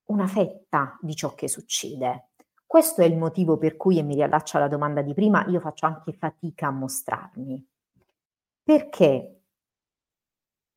una 0.08 0.28
fetta 0.28 0.98
di 1.02 1.16
ciò 1.16 1.34
che 1.34 1.48
succede. 1.48 2.32
Questo 2.66 3.02
è 3.02 3.06
il 3.06 3.18
motivo 3.18 3.58
per 3.58 3.78
cui, 3.78 3.98
e 3.98 4.04
mi 4.04 4.16
riallaccio 4.16 4.58
alla 4.58 4.68
domanda 4.68 5.02
di 5.02 5.14
prima, 5.14 5.46
io 5.48 5.62
faccio 5.62 5.86
anche 5.86 6.12
fatica 6.12 6.68
a 6.68 6.72
mostrarmi. 6.72 7.66
Perché 8.62 9.44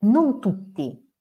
non 0.05 0.39
tutti, 0.39 1.13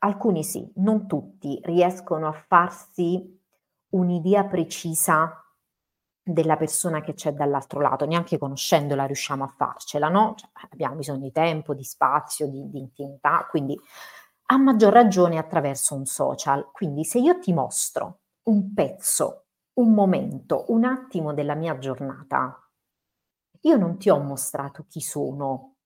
alcuni 0.00 0.44
sì, 0.44 0.70
non 0.76 1.08
tutti 1.08 1.58
riescono 1.64 2.28
a 2.28 2.32
farsi 2.32 3.42
un'idea 3.94 4.44
precisa 4.44 5.38
della 6.22 6.56
persona 6.56 7.00
che 7.00 7.14
c'è 7.14 7.32
dall'altro 7.32 7.80
lato, 7.80 8.06
neanche 8.06 8.38
conoscendola 8.38 9.04
riusciamo 9.04 9.44
a 9.44 9.54
farcela, 9.54 10.08
no? 10.08 10.34
Cioè, 10.36 10.48
abbiamo 10.70 10.96
bisogno 10.96 11.20
di 11.20 11.32
tempo, 11.32 11.74
di 11.74 11.84
spazio, 11.84 12.48
di, 12.48 12.68
di 12.70 12.78
intimità, 12.78 13.46
quindi 13.48 13.78
a 14.46 14.56
maggior 14.56 14.92
ragione 14.92 15.38
attraverso 15.38 15.94
un 15.94 16.06
social. 16.06 16.70
Quindi 16.72 17.04
se 17.04 17.18
io 17.18 17.38
ti 17.38 17.52
mostro 17.52 18.20
un 18.44 18.72
pezzo, 18.72 19.46
un 19.74 19.92
momento, 19.92 20.64
un 20.68 20.84
attimo 20.84 21.34
della 21.34 21.54
mia 21.54 21.78
giornata, 21.78 22.58
io 23.60 23.76
non 23.76 23.98
ti 23.98 24.08
ho 24.08 24.18
mostrato 24.18 24.86
chi 24.88 25.00
sono, 25.00 25.76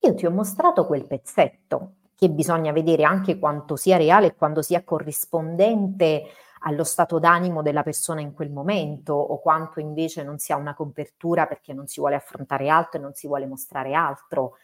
io 0.00 0.14
ti 0.14 0.26
ho 0.26 0.30
mostrato 0.30 0.86
quel 0.86 1.06
pezzetto 1.06 1.94
che 2.14 2.28
bisogna 2.30 2.72
vedere 2.72 3.04
anche 3.04 3.38
quanto 3.38 3.76
sia 3.76 3.96
reale 3.96 4.26
e 4.26 4.34
quanto 4.34 4.60
sia 4.60 4.82
corrispondente 4.82 6.24
allo 6.60 6.84
stato 6.84 7.18
d'animo 7.18 7.62
della 7.62 7.82
persona 7.82 8.20
in 8.20 8.32
quel 8.32 8.50
momento 8.50 9.12
o 9.12 9.38
quanto 9.40 9.80
invece 9.80 10.22
non 10.22 10.38
sia 10.38 10.56
una 10.56 10.74
copertura 10.74 11.46
perché 11.46 11.72
non 11.72 11.86
si 11.86 12.00
vuole 12.00 12.16
affrontare 12.16 12.68
altro 12.68 12.98
e 12.98 13.02
non 13.02 13.14
si 13.14 13.26
vuole 13.26 13.46
mostrare 13.46 13.94
altro. 13.94 14.54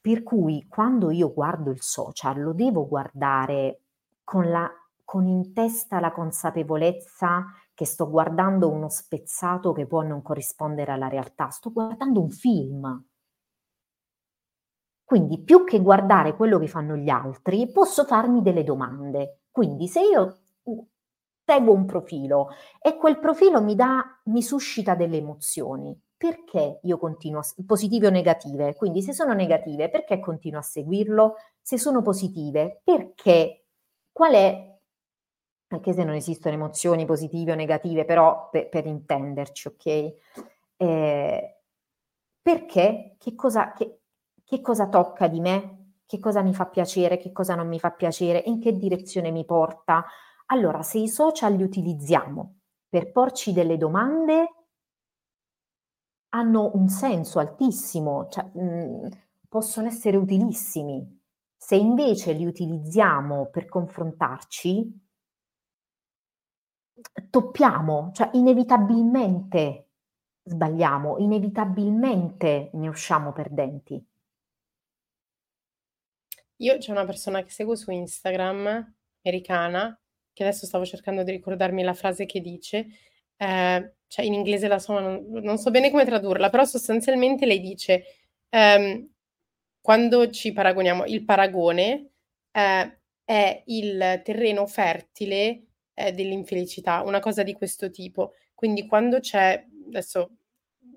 Per 0.00 0.22
cui 0.22 0.66
quando 0.68 1.10
io 1.10 1.32
guardo 1.32 1.70
il 1.70 1.82
social 1.82 2.40
lo 2.40 2.52
devo 2.52 2.86
guardare 2.86 3.80
con, 4.24 4.50
la, 4.50 4.70
con 5.04 5.26
in 5.26 5.52
testa 5.52 6.00
la 6.00 6.12
consapevolezza 6.12 7.46
che 7.74 7.86
sto 7.86 8.10
guardando 8.10 8.68
uno 8.68 8.88
spezzato 8.88 9.72
che 9.72 9.86
può 9.86 10.02
non 10.02 10.20
corrispondere 10.20 10.92
alla 10.92 11.08
realtà, 11.08 11.48
sto 11.50 11.72
guardando 11.72 12.20
un 12.20 12.30
film. 12.30 13.04
Quindi 15.04 15.42
più 15.42 15.64
che 15.64 15.80
guardare 15.80 16.36
quello 16.36 16.58
che 16.58 16.66
fanno 16.66 16.96
gli 16.96 17.08
altri, 17.08 17.70
posso 17.70 18.04
farmi 18.04 18.42
delle 18.42 18.62
domande. 18.62 19.42
Quindi 19.50 19.88
se 19.88 20.00
io 20.00 20.38
seguo 21.48 21.72
un 21.72 21.86
profilo 21.86 22.48
e 22.78 22.98
quel 22.98 23.18
profilo 23.18 23.62
mi 23.62 23.74
dà, 23.74 24.04
mi 24.24 24.42
suscita 24.42 24.94
delle 24.94 25.16
emozioni. 25.16 25.98
Perché 26.14 26.80
io 26.82 26.98
continuo, 26.98 27.40
a, 27.40 27.44
positive 27.64 28.08
o 28.08 28.10
negative? 28.10 28.74
Quindi 28.74 29.00
se 29.02 29.12
sono 29.14 29.32
negative, 29.32 29.88
perché 29.88 30.18
continuo 30.18 30.58
a 30.58 30.62
seguirlo? 30.62 31.36
Se 31.62 31.78
sono 31.78 32.02
positive, 32.02 32.80
perché? 32.84 33.64
Qual 34.12 34.32
è, 34.34 34.78
anche 35.68 35.92
se 35.92 36.04
non 36.04 36.14
esistono 36.14 36.54
emozioni 36.54 37.06
positive 37.06 37.52
o 37.52 37.54
negative, 37.54 38.04
però 38.04 38.48
per, 38.50 38.68
per 38.68 38.86
intenderci, 38.86 39.68
ok? 39.68 40.14
Eh, 40.76 41.60
perché? 42.42 43.14
Che 43.16 43.34
cosa, 43.34 43.72
che, 43.72 44.00
che 44.44 44.60
cosa 44.60 44.88
tocca 44.88 45.28
di 45.28 45.40
me? 45.40 45.92
Che 46.04 46.18
cosa 46.18 46.42
mi 46.42 46.52
fa 46.52 46.66
piacere? 46.66 47.16
Che 47.16 47.32
cosa 47.32 47.54
non 47.54 47.68
mi 47.68 47.78
fa 47.78 47.90
piacere? 47.92 48.42
In 48.46 48.60
che 48.60 48.72
direzione 48.72 49.30
mi 49.30 49.44
porta? 49.44 50.04
Allora, 50.50 50.82
se 50.82 50.98
i 50.98 51.08
social 51.08 51.54
li 51.56 51.62
utilizziamo 51.62 52.58
per 52.88 53.12
porci 53.12 53.52
delle 53.52 53.76
domande, 53.78 54.48
hanno 56.30 56.70
un 56.74 56.88
senso 56.88 57.38
altissimo, 57.38 58.28
cioè, 58.28 58.44
mh, 58.54 58.60
mhmm, 58.62 59.08
possono 59.48 59.86
essere 59.88 60.16
utilissimi. 60.16 61.16
Se 61.56 61.76
invece 61.76 62.32
li 62.32 62.46
utilizziamo 62.46 63.48
per 63.50 63.66
confrontarci, 63.66 65.06
toppiamo, 67.30 68.10
cioè 68.14 68.30
inevitabilmente 68.34 69.88
sbagliamo, 70.44 71.18
inevitabilmente 71.18 72.70
ne 72.72 72.88
usciamo 72.88 73.32
perdenti. 73.32 74.02
Io 76.58 76.78
c'è 76.78 76.90
una 76.92 77.04
persona 77.04 77.42
che 77.42 77.50
seguo 77.50 77.74
su 77.74 77.90
Instagram, 77.90 78.66
americana, 79.22 79.98
che 80.38 80.44
adesso 80.44 80.66
stavo 80.66 80.84
cercando 80.84 81.24
di 81.24 81.32
ricordarmi 81.32 81.82
la 81.82 81.94
frase 81.94 82.24
che 82.24 82.40
dice, 82.40 82.86
eh, 83.36 83.92
cioè 84.06 84.24
in 84.24 84.34
inglese 84.34 84.68
la 84.68 84.78
so, 84.78 84.92
ma 84.92 85.00
non, 85.00 85.26
non, 85.28 85.58
so 85.58 85.72
bene 85.72 85.90
come 85.90 86.04
tradurla, 86.04 86.48
però 86.48 86.64
sostanzialmente 86.64 87.44
lei 87.44 87.58
dice, 87.58 88.04
ehm, 88.48 89.10
quando 89.80 90.30
ci 90.30 90.52
paragoniamo, 90.52 91.06
il 91.06 91.24
paragone 91.24 92.10
eh, 92.52 92.98
è 93.24 93.62
il 93.66 94.20
terreno 94.24 94.64
fertile 94.66 95.64
eh, 95.94 96.12
dell'infelicità, 96.12 97.02
una 97.02 97.18
cosa 97.18 97.42
di 97.42 97.52
questo 97.54 97.90
tipo. 97.90 98.34
Quindi 98.54 98.86
quando 98.86 99.18
c'è, 99.18 99.66
adesso 99.88 100.36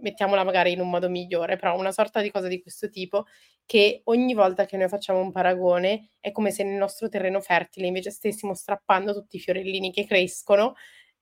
mettiamola 0.02 0.44
magari 0.44 0.72
in 0.72 0.82
un 0.82 0.90
modo 0.90 1.10
migliore, 1.10 1.56
però 1.58 1.76
una 1.80 1.92
sorta 1.92 2.22
di 2.22 2.30
cosa 2.30 2.48
di 2.48 2.62
questo 2.62 2.90
tipo, 2.92 3.26
che 3.72 4.02
ogni 4.06 4.34
volta 4.34 4.66
che 4.66 4.76
noi 4.76 4.90
facciamo 4.90 5.22
un 5.22 5.32
paragone 5.32 6.10
è 6.20 6.34
come 6.34 6.52
se 6.52 6.62
nel 6.62 6.76
nostro 6.76 7.08
terreno 7.08 7.40
fertile 7.40 7.88
invece 7.88 8.12
stessimo 8.12 8.54
strappando 8.54 9.14
tutti 9.14 9.38
i 9.38 9.40
fiorellini 9.40 9.94
che 9.94 10.06
crescono 10.06 10.74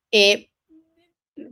e 0.10 0.50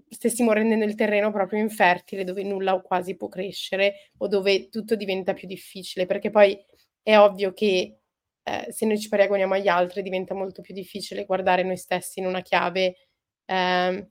stessimo 0.09 0.53
rendendo 0.53 0.85
il 0.85 0.95
terreno 0.95 1.31
proprio 1.31 1.59
infertile 1.59 2.23
dove 2.23 2.41
nulla 2.41 2.73
o 2.73 2.81
quasi 2.81 3.15
può 3.15 3.27
crescere 3.27 4.09
o 4.17 4.27
dove 4.27 4.69
tutto 4.69 4.95
diventa 4.95 5.33
più 5.33 5.47
difficile, 5.47 6.07
perché 6.07 6.31
poi 6.31 6.57
è 7.03 7.15
ovvio 7.15 7.53
che 7.53 7.99
eh, 8.41 8.71
se 8.71 8.87
noi 8.87 8.99
ci 8.99 9.07
paragoniamo 9.07 9.53
agli 9.53 9.67
altri 9.67 10.01
diventa 10.01 10.33
molto 10.33 10.63
più 10.63 10.73
difficile 10.73 11.25
guardare 11.25 11.61
noi 11.61 11.77
stessi 11.77 12.21
in 12.21 12.25
una 12.25 12.41
chiave 12.41 12.95
eh, 13.45 14.09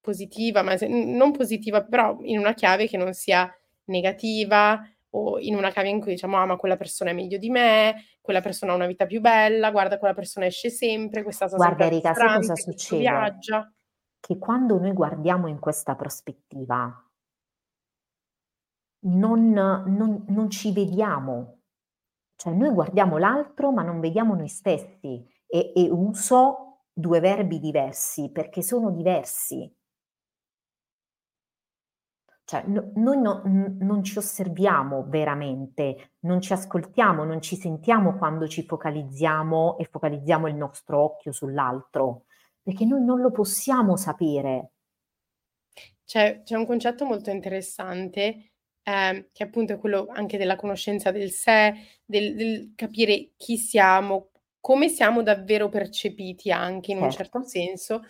positiva, 0.00 0.62
ma 0.62 0.78
se, 0.78 0.88
non 0.88 1.30
positiva, 1.32 1.84
però 1.84 2.16
in 2.22 2.38
una 2.38 2.54
chiave 2.54 2.88
che 2.88 2.96
non 2.96 3.12
sia 3.12 3.54
negativa 3.84 4.82
o 5.10 5.38
in 5.38 5.56
una 5.56 5.70
chiave 5.70 5.88
in 5.88 6.00
cui 6.00 6.12
diciamo 6.12 6.36
ah 6.36 6.46
ma 6.46 6.56
quella 6.56 6.76
persona 6.76 7.10
è 7.10 7.14
meglio 7.14 7.38
di 7.38 7.50
me, 7.50 8.04
quella 8.20 8.40
persona 8.40 8.72
ha 8.72 8.76
una 8.76 8.86
vita 8.86 9.06
più 9.06 9.20
bella, 9.20 9.70
guarda 9.70 9.98
quella 9.98 10.14
persona 10.14 10.46
esce 10.46 10.70
sempre, 10.70 11.22
questa 11.22 11.48
sta 11.48 11.56
Guarda 11.56 11.86
Erika, 11.86 12.14
sai 12.14 12.36
cosa 12.36 12.54
succede? 12.54 13.00
Viaggia. 13.00 13.72
Che 14.20 14.38
quando 14.38 14.78
noi 14.78 14.92
guardiamo 14.92 15.48
in 15.48 15.58
questa 15.58 15.94
prospettiva 15.94 17.10
non, 19.02 19.50
non, 19.50 20.24
non 20.28 20.50
ci 20.50 20.72
vediamo, 20.72 21.62
cioè 22.36 22.52
noi 22.52 22.70
guardiamo 22.70 23.16
l'altro 23.16 23.72
ma 23.72 23.82
non 23.82 24.00
vediamo 24.00 24.34
noi 24.34 24.48
stessi 24.48 25.26
e, 25.46 25.72
e 25.74 25.88
uso 25.90 26.84
due 26.92 27.20
verbi 27.20 27.58
diversi 27.58 28.30
perché 28.30 28.62
sono 28.62 28.90
diversi. 28.90 29.74
Cioè, 32.50 32.64
no, 32.66 32.90
noi 32.96 33.20
no, 33.20 33.42
n- 33.44 33.76
non 33.78 34.02
ci 34.02 34.18
osserviamo 34.18 35.04
veramente, 35.06 36.14
non 36.22 36.40
ci 36.40 36.52
ascoltiamo, 36.52 37.22
non 37.22 37.40
ci 37.40 37.54
sentiamo 37.54 38.18
quando 38.18 38.48
ci 38.48 38.64
focalizziamo 38.64 39.78
e 39.78 39.84
focalizziamo 39.84 40.48
il 40.48 40.56
nostro 40.56 41.00
occhio 41.00 41.30
sull'altro, 41.30 42.24
perché 42.60 42.84
noi 42.84 43.04
non 43.04 43.20
lo 43.20 43.30
possiamo 43.30 43.94
sapere. 43.94 44.72
C'è, 46.04 46.42
c'è 46.42 46.56
un 46.56 46.66
concetto 46.66 47.04
molto 47.04 47.30
interessante, 47.30 48.50
eh, 48.82 49.28
che 49.32 49.42
appunto 49.44 49.74
è 49.74 49.78
quello 49.78 50.08
anche 50.10 50.36
della 50.36 50.56
conoscenza 50.56 51.12
del 51.12 51.30
sé, 51.30 51.72
del, 52.04 52.34
del, 52.34 52.72
capire 52.74 53.30
chi 53.36 53.58
siamo, 53.58 54.30
come 54.58 54.88
siamo 54.88 55.22
davvero 55.22 55.68
percepiti 55.68 56.50
anche 56.50 56.90
in 56.90 56.98
certo. 56.98 57.04
un 57.04 57.10
certo 57.12 57.42
senso. 57.44 58.02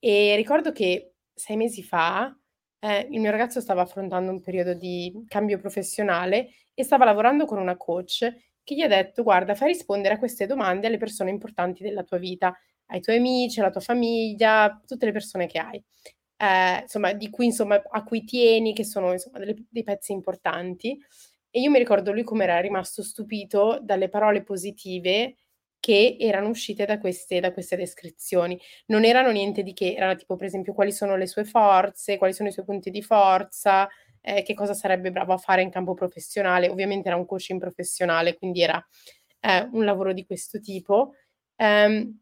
E 0.00 0.34
ricordo 0.34 0.72
che 0.72 1.12
sei 1.32 1.54
mesi 1.56 1.84
fa 1.84 2.36
eh, 2.84 3.08
il 3.10 3.18
mio 3.20 3.30
ragazzo 3.30 3.62
stava 3.62 3.80
affrontando 3.80 4.30
un 4.30 4.42
periodo 4.42 4.74
di 4.74 5.24
cambio 5.26 5.58
professionale 5.58 6.50
e 6.74 6.84
stava 6.84 7.06
lavorando 7.06 7.46
con 7.46 7.58
una 7.58 7.78
coach 7.78 8.30
che 8.62 8.74
gli 8.74 8.82
ha 8.82 8.88
detto: 8.88 9.22
Guarda, 9.22 9.54
fai 9.54 9.68
rispondere 9.68 10.14
a 10.14 10.18
queste 10.18 10.44
domande 10.46 10.86
alle 10.86 10.98
persone 10.98 11.30
importanti 11.30 11.82
della 11.82 12.02
tua 12.02 12.18
vita, 12.18 12.54
ai 12.86 13.00
tuoi 13.00 13.16
amici, 13.16 13.60
alla 13.60 13.70
tua 13.70 13.80
famiglia, 13.80 14.82
tutte 14.86 15.06
le 15.06 15.12
persone 15.12 15.46
che 15.46 15.58
hai. 15.58 15.82
Eh, 16.36 16.80
insomma, 16.82 17.12
di 17.14 17.30
cui, 17.30 17.46
insomma, 17.46 17.82
a 17.90 18.04
cui 18.04 18.24
tieni, 18.24 18.74
che 18.74 18.84
sono 18.84 19.12
insomma, 19.12 19.38
delle, 19.38 19.56
dei 19.70 19.82
pezzi 19.82 20.12
importanti. 20.12 20.98
E 21.50 21.60
io 21.60 21.70
mi 21.70 21.78
ricordo 21.78 22.12
lui 22.12 22.24
come 22.24 22.44
era 22.44 22.60
rimasto 22.60 23.02
stupito 23.02 23.78
dalle 23.80 24.08
parole 24.10 24.42
positive 24.42 25.36
che 25.84 26.16
erano 26.18 26.48
uscite 26.48 26.86
da 26.86 26.98
queste, 26.98 27.40
da 27.40 27.52
queste 27.52 27.76
descrizioni. 27.76 28.58
Non 28.86 29.04
erano 29.04 29.30
niente 29.30 29.62
di 29.62 29.74
che, 29.74 29.92
erano 29.94 30.16
tipo 30.16 30.34
per 30.34 30.46
esempio 30.46 30.72
quali 30.72 30.90
sono 30.92 31.14
le 31.14 31.26
sue 31.26 31.44
forze, 31.44 32.16
quali 32.16 32.32
sono 32.32 32.48
i 32.48 32.52
suoi 32.52 32.64
punti 32.64 32.88
di 32.88 33.02
forza, 33.02 33.86
eh, 34.22 34.42
che 34.42 34.54
cosa 34.54 34.72
sarebbe 34.72 35.10
bravo 35.12 35.34
a 35.34 35.36
fare 35.36 35.60
in 35.60 35.68
campo 35.68 35.92
professionale. 35.92 36.70
Ovviamente 36.70 37.08
era 37.08 37.18
un 37.18 37.26
coaching 37.26 37.60
professionale, 37.60 38.38
quindi 38.38 38.62
era 38.62 38.82
eh, 39.40 39.68
un 39.72 39.84
lavoro 39.84 40.14
di 40.14 40.24
questo 40.24 40.58
tipo. 40.58 41.12
Um, 41.56 42.18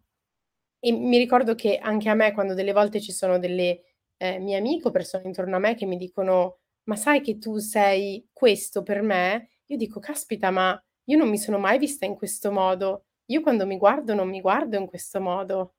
e 0.80 0.90
mi 0.90 1.18
ricordo 1.18 1.54
che 1.54 1.78
anche 1.78 2.08
a 2.08 2.14
me, 2.14 2.32
quando 2.32 2.54
delle 2.54 2.72
volte 2.72 3.00
ci 3.00 3.12
sono 3.12 3.38
delle 3.38 3.82
eh, 4.16 4.40
mie 4.40 4.56
amiche 4.56 4.88
o 4.88 4.90
persone 4.90 5.22
intorno 5.26 5.54
a 5.54 5.60
me 5.60 5.76
che 5.76 5.86
mi 5.86 5.96
dicono: 5.96 6.58
Ma 6.88 6.96
sai 6.96 7.20
che 7.20 7.38
tu 7.38 7.58
sei 7.58 8.28
questo 8.32 8.82
per 8.82 9.02
me? 9.02 9.50
Io 9.66 9.76
dico: 9.76 10.00
Caspita, 10.00 10.50
ma 10.50 10.76
io 11.04 11.16
non 11.16 11.28
mi 11.28 11.38
sono 11.38 11.58
mai 11.58 11.78
vista 11.78 12.06
in 12.06 12.16
questo 12.16 12.50
modo. 12.50 13.04
Io 13.26 13.40
quando 13.40 13.66
mi 13.66 13.78
guardo 13.78 14.14
non 14.14 14.28
mi 14.28 14.40
guardo 14.40 14.76
in 14.76 14.86
questo 14.86 15.20
modo. 15.20 15.74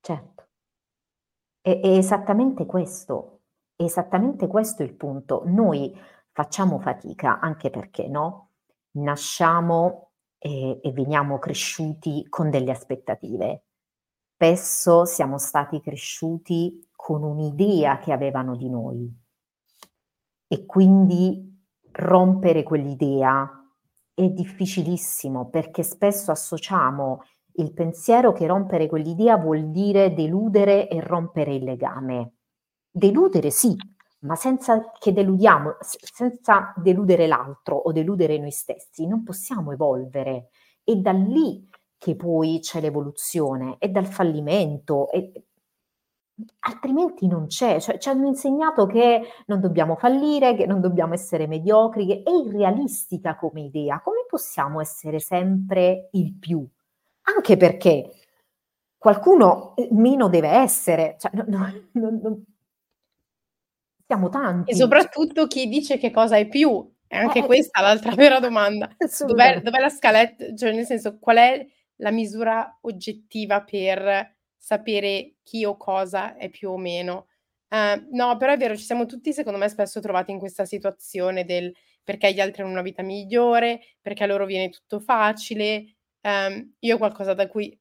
Certo. 0.00 0.48
È 1.60 1.80
è 1.80 1.88
esattamente 1.88 2.64
questo, 2.64 3.40
è 3.76 3.82
esattamente 3.82 4.46
questo 4.46 4.82
il 4.82 4.94
punto. 4.94 5.42
Noi 5.46 5.94
facciamo 6.32 6.78
fatica, 6.78 7.38
anche 7.40 7.70
perché, 7.70 8.08
no, 8.08 8.52
nasciamo 8.92 10.12
e, 10.38 10.80
e 10.82 10.92
veniamo 10.92 11.38
cresciuti 11.38 12.26
con 12.28 12.50
delle 12.50 12.70
aspettative. 12.70 13.64
Spesso 14.34 15.04
siamo 15.04 15.36
stati 15.36 15.80
cresciuti 15.80 16.88
con 16.96 17.22
un'idea 17.22 17.98
che 17.98 18.12
avevano 18.12 18.56
di 18.56 18.70
noi 18.70 19.12
e 20.46 20.64
quindi 20.64 21.66
rompere 21.92 22.62
quell'idea 22.62 23.59
è 24.24 24.28
difficilissimo 24.28 25.48
perché 25.48 25.82
spesso 25.82 26.30
associamo 26.30 27.22
il 27.54 27.72
pensiero 27.72 28.32
che 28.32 28.46
rompere 28.46 28.86
quell'idea 28.86 29.36
vuol 29.36 29.70
dire 29.70 30.12
deludere 30.12 30.88
e 30.88 31.00
rompere 31.00 31.54
il 31.54 31.64
legame. 31.64 32.34
Deludere 32.90 33.50
sì, 33.50 33.74
ma 34.20 34.36
senza 34.36 34.90
che 34.98 35.12
deludiamo, 35.12 35.76
senza 35.80 36.72
deludere 36.76 37.26
l'altro 37.26 37.76
o 37.76 37.92
deludere 37.92 38.38
noi 38.38 38.50
stessi, 38.50 39.06
non 39.06 39.22
possiamo 39.22 39.72
evolvere. 39.72 40.50
È 40.84 40.94
da 40.96 41.12
lì 41.12 41.68
che 41.96 42.14
poi 42.16 42.60
c'è 42.60 42.80
l'evoluzione, 42.80 43.76
è 43.78 43.88
dal 43.88 44.06
fallimento, 44.06 45.10
è, 45.10 45.30
altrimenti 46.60 47.26
non 47.26 47.46
c'è. 47.46 47.80
Cioè, 47.80 47.98
ci 47.98 48.08
hanno 48.08 48.26
insegnato 48.26 48.86
che 48.86 49.22
non 49.46 49.60
dobbiamo 49.60 49.96
fallire, 49.96 50.54
che 50.54 50.66
non 50.66 50.80
dobbiamo 50.80 51.14
essere 51.14 51.46
mediocri, 51.46 52.06
che 52.06 52.22
è 52.24 52.30
irrealistica 52.30 53.36
come 53.36 53.62
idea. 53.62 54.00
Come 54.00 54.24
possiamo 54.28 54.80
essere 54.80 55.18
sempre 55.20 56.08
il 56.12 56.34
più? 56.34 56.66
Anche 57.22 57.56
perché 57.56 58.10
qualcuno 58.96 59.74
eh, 59.76 59.88
meno 59.92 60.28
deve 60.28 60.48
essere, 60.48 61.16
cioè, 61.18 61.30
no, 61.34 61.44
no, 61.46 61.70
no, 62.22 62.40
siamo 64.06 64.28
tanti. 64.28 64.72
E 64.72 64.74
soprattutto 64.74 65.46
chi 65.46 65.68
dice 65.68 65.96
che 65.98 66.10
cosa 66.10 66.36
è 66.36 66.48
più. 66.48 66.88
E 67.06 67.16
anche 67.16 67.40
eh, 67.40 67.44
questa 67.44 67.80
è 67.80 67.82
l'altra 67.82 68.14
vera 68.14 68.38
domanda. 68.38 68.88
Dov'è, 69.26 69.60
dov'è 69.62 69.80
la 69.80 69.88
scaletta? 69.88 70.54
Cioè, 70.54 70.72
nel 70.72 70.84
senso, 70.84 71.18
qual 71.18 71.36
è 71.38 71.66
la 71.96 72.10
misura 72.10 72.78
oggettiva 72.82 73.62
per 73.62 74.38
sapere 74.60 75.36
chi 75.42 75.64
o 75.64 75.76
cosa 75.76 76.36
è 76.36 76.50
più 76.50 76.70
o 76.70 76.76
meno. 76.76 77.28
Uh, 77.68 78.06
no, 78.12 78.36
però 78.36 78.52
è 78.52 78.56
vero, 78.56 78.76
ci 78.76 78.84
siamo 78.84 79.06
tutti, 79.06 79.32
secondo 79.32 79.58
me, 79.58 79.68
spesso 79.68 80.00
trovati 80.00 80.32
in 80.32 80.38
questa 80.38 80.64
situazione 80.64 81.44
del 81.44 81.74
perché 82.04 82.32
gli 82.32 82.40
altri 82.40 82.62
hanno 82.62 82.72
una 82.72 82.82
vita 82.82 83.02
migliore, 83.02 83.80
perché 84.00 84.24
a 84.24 84.26
loro 84.26 84.44
viene 84.44 84.68
tutto 84.68 85.00
facile. 85.00 85.96
Um, 86.22 86.74
io 86.80 86.98
qualcosa 86.98 87.34
da 87.34 87.48
cui 87.48 87.76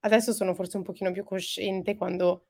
adesso 0.00 0.32
sono 0.32 0.54
forse 0.54 0.76
un 0.76 0.82
pochino 0.82 1.12
più 1.12 1.24
cosciente 1.24 1.96
quando 1.96 2.46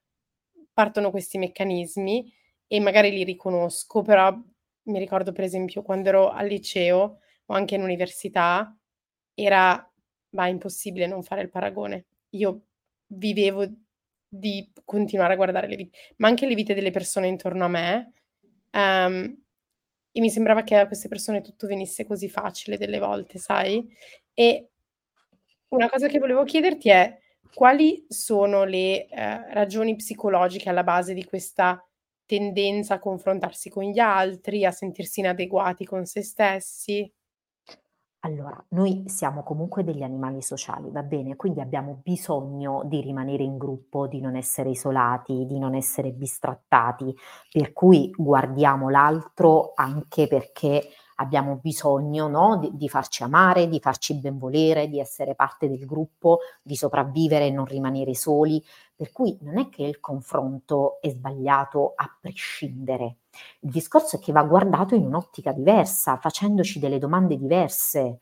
partono 0.72 1.10
questi 1.10 1.38
meccanismi 1.38 2.32
e 2.66 2.80
magari 2.80 3.10
li 3.10 3.24
riconosco, 3.24 4.02
però 4.02 4.32
mi 4.84 4.98
ricordo 4.98 5.32
per 5.32 5.44
esempio 5.44 5.82
quando 5.82 6.08
ero 6.08 6.30
al 6.30 6.46
liceo 6.46 7.18
o 7.46 7.54
anche 7.54 7.74
in 7.74 7.82
università 7.82 8.76
era 9.34 9.90
ma 10.30 10.46
impossibile 10.48 11.06
non 11.06 11.22
fare 11.22 11.42
il 11.42 11.50
paragone. 11.50 12.06
Io 12.30 12.65
vivevo 13.08 13.66
di 14.28 14.70
continuare 14.84 15.34
a 15.34 15.36
guardare 15.36 15.68
le 15.68 15.76
vite, 15.76 15.98
ma 16.16 16.28
anche 16.28 16.46
le 16.46 16.54
vite 16.54 16.74
delle 16.74 16.90
persone 16.90 17.28
intorno 17.28 17.64
a 17.64 17.68
me. 17.68 18.12
Um, 18.72 19.44
e 20.12 20.20
mi 20.20 20.30
sembrava 20.30 20.62
che 20.62 20.76
a 20.76 20.86
queste 20.86 21.08
persone 21.08 21.42
tutto 21.42 21.66
venisse 21.66 22.06
così 22.06 22.28
facile 22.28 22.78
delle 22.78 22.98
volte, 22.98 23.38
sai? 23.38 23.86
E 24.32 24.70
una 25.68 25.90
cosa 25.90 26.08
che 26.08 26.18
volevo 26.18 26.44
chiederti 26.44 26.88
è 26.88 27.18
quali 27.52 28.04
sono 28.08 28.64
le 28.64 29.06
eh, 29.08 29.52
ragioni 29.52 29.96
psicologiche 29.96 30.68
alla 30.68 30.84
base 30.84 31.14
di 31.14 31.24
questa 31.24 31.82
tendenza 32.24 32.94
a 32.94 32.98
confrontarsi 32.98 33.68
con 33.68 33.84
gli 33.84 33.98
altri, 33.98 34.64
a 34.64 34.70
sentirsi 34.70 35.20
inadeguati 35.20 35.84
con 35.84 36.04
se 36.06 36.22
stessi? 36.22 37.10
Allora, 38.26 38.60
noi 38.70 39.04
siamo 39.06 39.44
comunque 39.44 39.84
degli 39.84 40.02
animali 40.02 40.42
sociali, 40.42 40.90
va 40.90 41.04
bene? 41.04 41.36
Quindi 41.36 41.60
abbiamo 41.60 42.00
bisogno 42.02 42.82
di 42.84 43.00
rimanere 43.00 43.44
in 43.44 43.56
gruppo, 43.56 44.08
di 44.08 44.20
non 44.20 44.34
essere 44.34 44.70
isolati, 44.70 45.46
di 45.46 45.60
non 45.60 45.76
essere 45.76 46.10
bistrattati, 46.10 47.14
per 47.52 47.72
cui 47.72 48.10
guardiamo 48.10 48.90
l'altro 48.90 49.70
anche 49.76 50.26
perché 50.26 50.88
abbiamo 51.16 51.60
bisogno 51.62 52.26
no, 52.26 52.58
di, 52.58 52.70
di, 52.74 52.88
farci 52.88 53.22
amare, 53.22 53.68
di 53.68 53.78
farci 53.78 54.18
benvolere, 54.18 54.88
di 54.88 54.98
essere 54.98 55.36
parte 55.36 55.68
del 55.68 55.86
gruppo, 55.86 56.40
di 56.60 56.74
sopravvivere 56.74 57.46
e 57.46 57.50
non 57.52 57.64
rimanere 57.64 58.14
soli. 58.16 58.60
Per 58.96 59.12
cui 59.12 59.38
non 59.42 59.58
è 59.58 59.68
che 59.68 59.84
il 59.84 60.00
confronto 60.00 61.00
è 61.00 61.10
sbagliato 61.10 61.92
a 61.94 62.12
prescindere. 62.20 63.18
Il 63.60 63.70
discorso 63.70 64.16
è 64.16 64.18
che 64.18 64.32
va 64.32 64.42
guardato 64.42 64.94
in 64.94 65.04
un'ottica 65.04 65.52
diversa, 65.52 66.16
facendoci 66.16 66.78
delle 66.78 66.98
domande 66.98 67.36
diverse. 67.36 68.20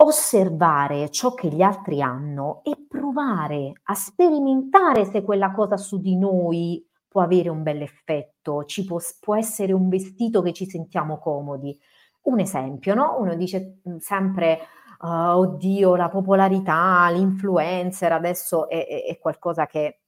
Osservare 0.00 1.10
ciò 1.10 1.34
che 1.34 1.48
gli 1.48 1.60
altri 1.60 2.00
hanno 2.00 2.62
e 2.64 2.86
provare 2.88 3.72
a 3.84 3.94
sperimentare 3.94 5.04
se 5.04 5.22
quella 5.22 5.50
cosa 5.52 5.76
su 5.76 6.00
di 6.00 6.16
noi 6.16 6.86
può 7.08 7.22
avere 7.22 7.48
un 7.48 7.62
bel 7.62 7.82
effetto, 7.82 8.64
ci 8.64 8.84
può, 8.84 8.98
può 9.18 9.34
essere 9.34 9.72
un 9.72 9.88
vestito 9.88 10.42
che 10.42 10.52
ci 10.52 10.68
sentiamo 10.68 11.18
comodi. 11.18 11.76
Un 12.22 12.38
esempio, 12.40 12.94
no? 12.94 13.16
Uno 13.18 13.34
dice 13.34 13.80
mhmm, 13.82 13.96
sempre, 13.98 14.60
uh, 15.00 15.06
oddio, 15.06 15.96
la 15.96 16.08
popolarità, 16.08 17.08
l'influencer 17.10 18.12
adesso 18.12 18.68
è, 18.68 18.86
è, 18.86 19.04
è 19.06 19.18
qualcosa 19.18 19.66
che 19.66 20.00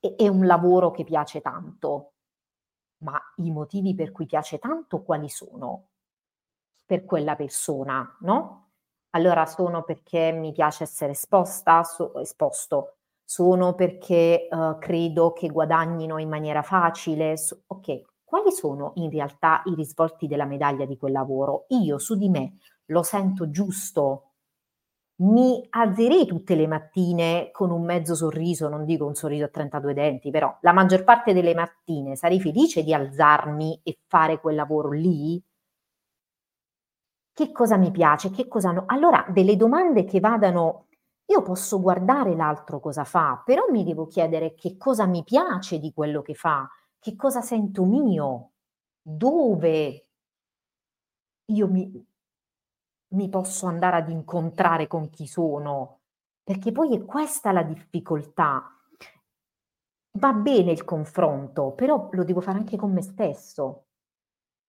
è, 0.00 0.14
è 0.16 0.28
un 0.28 0.46
lavoro 0.46 0.90
che 0.90 1.04
piace 1.04 1.40
tanto. 1.40 2.12
Ma 2.98 3.20
i 3.36 3.50
motivi 3.50 3.94
per 3.94 4.12
cui 4.12 4.26
piace 4.26 4.58
tanto 4.58 5.02
quali 5.02 5.28
sono? 5.28 5.88
Per 6.84 7.04
quella 7.04 7.36
persona, 7.36 8.16
no? 8.20 8.70
Allora 9.10 9.46
sono 9.46 9.82
perché 9.82 10.30
mi 10.32 10.52
piace 10.52 10.84
essere 10.84 11.12
esposta, 11.12 11.82
so, 11.84 12.18
esposto, 12.18 12.96
sono 13.24 13.74
perché 13.74 14.46
uh, 14.50 14.78
credo 14.78 15.32
che 15.32 15.48
guadagnino 15.48 16.18
in 16.18 16.28
maniera 16.28 16.62
facile. 16.62 17.36
So, 17.36 17.62
ok, 17.66 18.02
quali 18.24 18.52
sono 18.52 18.92
in 18.96 19.10
realtà 19.10 19.62
i 19.66 19.74
risvolti 19.74 20.26
della 20.26 20.44
medaglia 20.44 20.84
di 20.84 20.96
quel 20.96 21.12
lavoro? 21.12 21.64
Io 21.68 21.98
su 21.98 22.16
di 22.16 22.28
me 22.28 22.58
lo 22.86 23.02
sento 23.02 23.50
giusto, 23.50 24.25
mi 25.18 25.66
alzerei 25.70 26.26
tutte 26.26 26.54
le 26.54 26.66
mattine 26.66 27.50
con 27.52 27.70
un 27.70 27.84
mezzo 27.84 28.14
sorriso, 28.14 28.68
non 28.68 28.84
dico 28.84 29.06
un 29.06 29.14
sorriso 29.14 29.44
a 29.44 29.48
32 29.48 29.94
denti, 29.94 30.30
però 30.30 30.56
la 30.60 30.72
maggior 30.72 31.04
parte 31.04 31.32
delle 31.32 31.54
mattine 31.54 32.16
sarei 32.16 32.40
felice 32.40 32.82
di 32.82 32.92
alzarmi 32.92 33.80
e 33.82 33.98
fare 34.06 34.40
quel 34.40 34.56
lavoro 34.56 34.90
lì? 34.90 35.42
Che 37.32 37.52
cosa 37.52 37.76
mi 37.76 37.90
piace? 37.90 38.30
Che 38.30 38.48
cosa 38.48 38.72
no? 38.72 38.84
Allora, 38.86 39.24
delle 39.28 39.56
domande 39.56 40.04
che 40.04 40.20
vadano 40.20 40.86
io 41.26 41.42
posso 41.42 41.80
guardare 41.80 42.34
l'altro 42.34 42.80
cosa 42.80 43.04
fa, 43.04 43.42
però 43.44 43.64
mi 43.70 43.84
devo 43.84 44.06
chiedere 44.06 44.54
che 44.54 44.76
cosa 44.76 45.06
mi 45.06 45.22
piace 45.24 45.78
di 45.78 45.92
quello 45.92 46.22
che 46.22 46.34
fa, 46.34 46.68
che 46.98 47.16
cosa 47.16 47.40
sento 47.40 47.84
mio, 47.84 48.52
dove 49.02 50.06
io 51.46 51.68
mi, 51.68 52.06
mi 53.08 53.28
posso 53.28 53.66
andare 53.66 53.96
ad 53.96 54.10
incontrare 54.10 54.86
con 54.86 55.10
chi 55.10 55.26
sono, 55.26 56.00
perché 56.42 56.72
poi 56.72 56.94
è 56.94 57.04
questa 57.04 57.52
la 57.52 57.62
difficoltà. 57.62 58.70
Va 60.18 60.32
bene 60.32 60.72
il 60.72 60.84
confronto, 60.84 61.72
però 61.72 62.08
lo 62.12 62.24
devo 62.24 62.40
fare 62.40 62.58
anche 62.58 62.76
con 62.76 62.92
me 62.92 63.02
stesso. 63.02 63.86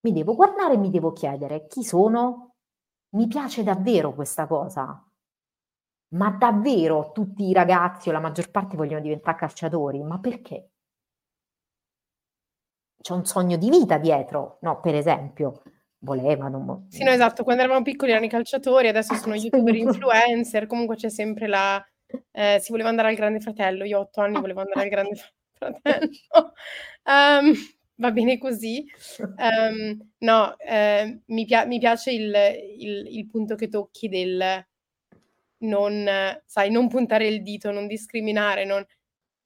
Mi 0.02 0.12
devo 0.12 0.36
guardare 0.36 0.74
e 0.74 0.78
mi 0.78 0.90
devo 0.90 1.14
chiedere 1.14 1.68
chi 1.68 1.84
sono? 1.84 2.56
Mi 3.16 3.28
piace 3.28 3.64
davvero 3.64 4.14
questa 4.14 4.46
cosa? 4.46 5.02
Ma 6.10 6.32
davvero 6.32 7.12
tutti 7.14 7.46
i 7.46 7.54
ragazzi 7.54 8.10
o 8.10 8.12
la 8.12 8.20
maggior 8.20 8.52
parte 8.52 8.76
vogliono 8.76 9.02
diventare 9.02 9.38
calciatori? 9.38 10.04
Ma 10.04 10.20
perché? 10.20 10.72
C'è 13.02 13.14
un 13.14 13.26
sogno 13.26 13.58
di 13.58 13.70
vita 13.70 13.98
dietro, 13.98 14.58
no? 14.62 14.80
Per 14.80 14.94
esempio, 14.94 15.62
volevano. 16.00 16.86
Sì, 16.90 17.04
no, 17.04 17.12
esatto, 17.12 17.44
quando 17.44 17.64
eravamo 17.64 17.84
piccoli 17.84 18.12
erano 18.12 18.26
i 18.26 18.30
calciatori, 18.30 18.88
adesso 18.88 19.16
sono 19.16 19.36
youtuber 19.36 19.76
influencer, 19.76 20.68
comunque 20.68 20.96
c'è 20.96 21.10
sempre 21.10 21.48
la... 21.48 21.84
Eh, 22.32 22.60
si 22.62 22.72
voleva 22.72 22.90
andare 22.90 23.10
al 23.10 23.16
Grande 23.16 23.40
Fratello, 23.40 23.84
io 23.84 23.98
a 23.98 24.02
otto 24.02 24.22
anni 24.22 24.40
volevo 24.40 24.62
andare 24.62 24.82
al 24.82 24.90
Grande 24.90 25.16
Fratello. 25.54 26.54
um, 27.04 27.54
va 27.96 28.12
bene 28.12 28.38
così. 28.38 28.86
Um, 29.20 30.12
no, 30.20 30.58
eh, 30.60 31.22
mi, 31.26 31.46
pia- 31.46 31.66
mi, 31.66 31.80
piace 31.80 32.12
il, 32.12 32.34
il, 32.78 33.08
il 33.18 33.28
punto 33.28 33.56
che 33.56 33.68
tocchi 33.68 34.08
del 34.08 34.66
non, 35.60 36.08
sai, 36.46 36.72
non 36.72 36.88
puntare 36.88 37.28
il 37.28 37.42
dito, 37.42 37.72
non 37.72 37.88
discriminare, 37.88 38.64
non... 38.64 38.86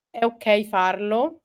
è 0.09 0.23
ok 0.23 0.63
farlo, 0.65 1.41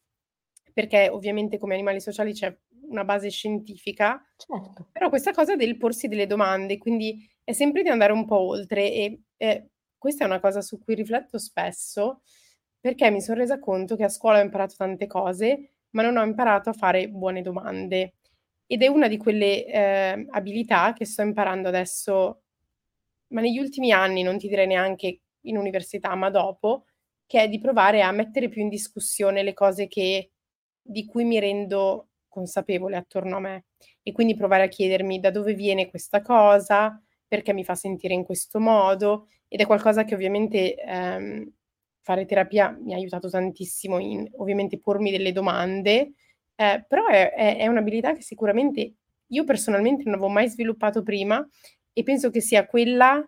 perché 0.73 1.09
ovviamente 1.09 1.59
come 1.59 1.75
animali 1.75 2.01
sociali 2.01 2.33
c'è 2.33 2.55
una 2.89 3.05
base 3.05 3.31
scientifica, 3.31 4.23
certo. 4.37 4.89
però 4.93 5.09
questa 5.09 5.33
cosa 5.33 5.57
del 5.57 5.77
porsi 5.77 6.09
delle 6.09 6.27
domande, 6.27 6.79
quindi 6.79 7.29
è 7.45 7.53
sempre 7.53 7.83
di 7.83 7.89
andare 7.89 8.13
un 8.13 8.25
po' 8.25 8.39
oltre 8.39 8.93
e 8.93 9.21
eh, 9.37 9.71
questa 9.99 10.25
è 10.25 10.27
una 10.27 10.41
cosa 10.41 10.61
su 10.61 10.79
cui 10.79 10.95
rifletto 10.95 11.39
spesso, 11.39 12.23
perché 12.81 13.11
mi 13.11 13.21
sono 13.21 13.39
resa 13.39 13.59
conto 13.59 13.97
che 13.97 14.05
a 14.05 14.09
scuola 14.09 14.39
ho 14.39 14.43
imparato 14.43 14.75
tante 14.77 15.07
cose, 15.07 15.73
ma 15.91 16.03
non 16.03 16.17
ho 16.17 16.25
imparato 16.25 16.71
a 16.71 16.73
fare 16.73 17.09
buone 17.09 17.43
domande. 17.43 18.15
ed 18.67 18.83
è 18.83 18.89
una 18.89 19.09
di 19.09 19.17
quelle, 19.17 19.65
ehm, 19.67 20.27
abilità 20.31 20.93
che 20.93 21.05
sto 21.05 21.23
imparando 21.23 21.69
adesso, 21.69 22.43
ma 23.29 23.41
negli 23.41 23.59
ultimi 23.59 23.93
anni, 23.93 24.23
non 24.23 24.39
ti 24.39 24.49
direi 24.49 24.67
neanche 24.67 25.21
in 25.43 25.57
università, 25.57 26.15
ma 26.15 26.31
dopo, 26.31 26.87
che 27.27 27.43
è 27.43 27.49
di 27.49 27.59
provare 27.61 28.03
a 28.03 28.13
mettere 28.13 28.49
più 28.49 28.63
in 28.63 28.69
discussione 28.69 29.43
le 29.43 29.55
cose 29.55 29.89
che 29.89 30.33
di 30.83 31.05
cui 31.05 31.25
mi 31.25 31.39
rendo 31.41 32.09
consapevole 32.37 32.97
attorno 32.97 33.37
a 33.37 33.41
me 33.41 33.65
e 34.03 34.13
quindi 34.13 34.35
provare 34.37 34.65
a 34.65 34.69
chiedermi 34.69 35.19
da 35.21 35.31
dove 35.31 35.55
viene 35.55 35.89
questa 35.89 36.21
cosa, 36.23 37.01
perché 37.27 37.53
mi 37.55 37.65
fa 37.65 37.75
sentire 37.75 38.15
in 38.15 38.25
questo 38.25 38.61
modo 38.61 39.29
ed 39.49 39.61
è 39.61 39.67
qualcosa 39.67 40.05
che 40.05 40.15
ovviamente, 40.15 40.75
ehm, 40.77 41.51
fare 42.03 42.25
terapia 42.27 42.71
mi 42.83 42.93
ha 42.95 42.97
aiutato 42.97 43.29
tantissimo 43.31 43.99
in 43.99 44.29
ovviamente 44.37 44.79
pormi 44.79 45.11
delle 45.11 45.33
domande, 45.33 46.13
ehm, 46.57 46.85
però 46.89 47.07
è 47.09 47.33
è 47.33 47.57
è 47.59 47.67
un'abilità 47.69 48.13
che 48.15 48.23
sicuramente 48.23 48.95
io 49.29 49.45
personalmente 49.45 50.03
non 50.05 50.15
avevo 50.15 50.29
mai 50.31 50.49
sviluppato 50.49 51.03
prima 51.03 51.45
e 51.93 52.03
penso 52.03 52.31
che 52.31 52.41
sia 52.41 52.67
quella 52.67 53.27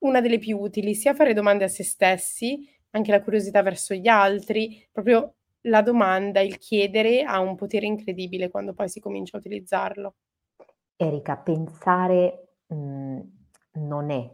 una 0.00 0.20
delle 0.20 0.38
più 0.38 0.58
utili, 0.58 0.94
sia 0.94 1.14
fare 1.14 1.32
domande 1.32 1.64
a 1.64 1.68
se 1.68 1.82
stessi, 1.82 2.68
anche 2.90 3.10
la 3.10 3.22
curiosità 3.22 3.62
verso 3.62 3.94
gli 3.94 4.06
altri, 4.08 4.86
proprio 4.92 5.36
la 5.66 5.82
domanda, 5.82 6.40
il 6.40 6.58
chiedere 6.58 7.22
ha 7.22 7.38
un 7.40 7.54
potere 7.56 7.86
incredibile 7.86 8.50
quando 8.50 8.72
poi 8.74 8.88
si 8.88 9.00
comincia 9.00 9.36
a 9.36 9.40
utilizzarlo. 9.40 10.14
Erika, 10.96 11.36
pensare, 11.36 12.56
mhmm, 12.68 13.20
non 13.74 14.10
è 14.10 14.32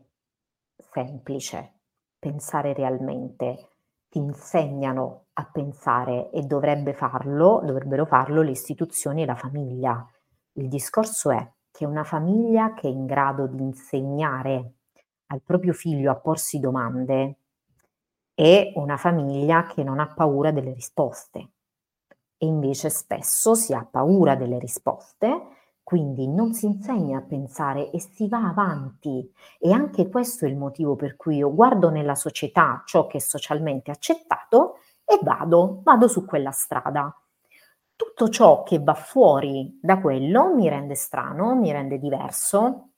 semplice, 0.76 1.80
pensare 2.18 2.72
realmente. 2.72 3.68
Ti 4.08 4.18
insegnano 4.18 5.26
a 5.34 5.48
pensare 5.50 6.30
e 6.30 6.42
dovrebbe 6.42 6.92
farlo 6.94 7.62
dovrebbero 7.64 8.04
farlo 8.06 8.42
le 8.42 8.50
istituzioni 8.50 9.22
e 9.22 9.26
la 9.26 9.36
famiglia. 9.36 10.04
Il 10.54 10.68
discorso 10.68 11.30
è 11.30 11.48
che 11.70 11.86
una 11.86 12.04
famiglia 12.04 12.74
che 12.74 12.88
è 12.88 12.90
in 12.90 13.06
grado 13.06 13.46
di 13.46 13.62
insegnare 13.62 14.72
al 15.26 15.42
proprio 15.42 15.72
figlio 15.72 16.10
a 16.10 16.16
porsi 16.16 16.58
domande 16.58 17.38
è 18.40 18.72
una 18.76 18.96
famiglia 18.96 19.66
che 19.66 19.84
non 19.84 19.98
ha 19.98 20.06
paura 20.06 20.50
delle 20.50 20.72
risposte. 20.72 21.50
E 22.38 22.46
invece 22.46 22.88
spesso 22.88 23.54
si 23.54 23.74
ha 23.74 23.84
paura 23.84 24.34
delle 24.34 24.58
risposte, 24.58 25.42
quindi 25.82 26.26
non 26.26 26.54
si 26.54 26.64
insegna 26.64 27.18
a 27.18 27.22
pensare 27.22 27.90
e 27.90 28.00
si 28.00 28.28
va 28.28 28.48
avanti. 28.48 29.30
E 29.58 29.72
anche 29.72 30.08
questo 30.08 30.46
è 30.46 30.48
il 30.48 30.56
motivo 30.56 30.96
per 30.96 31.16
cui 31.16 31.36
io 31.36 31.54
guardo 31.54 31.90
nella 31.90 32.14
società 32.14 32.82
ciò 32.86 33.06
che 33.06 33.18
è 33.18 33.20
socialmente 33.20 33.90
accettato 33.90 34.78
e 35.04 35.18
vado, 35.20 35.82
vado 35.84 36.08
su 36.08 36.24
quella 36.24 36.50
strada. 36.50 37.14
Tutto 37.94 38.30
ciò 38.30 38.62
che 38.62 38.78
va 38.78 38.94
fuori 38.94 39.78
da 39.82 40.00
quello 40.00 40.54
mi 40.54 40.66
rende 40.70 40.94
strano, 40.94 41.54
mi 41.56 41.72
rende 41.72 41.98
diverso, 41.98 42.92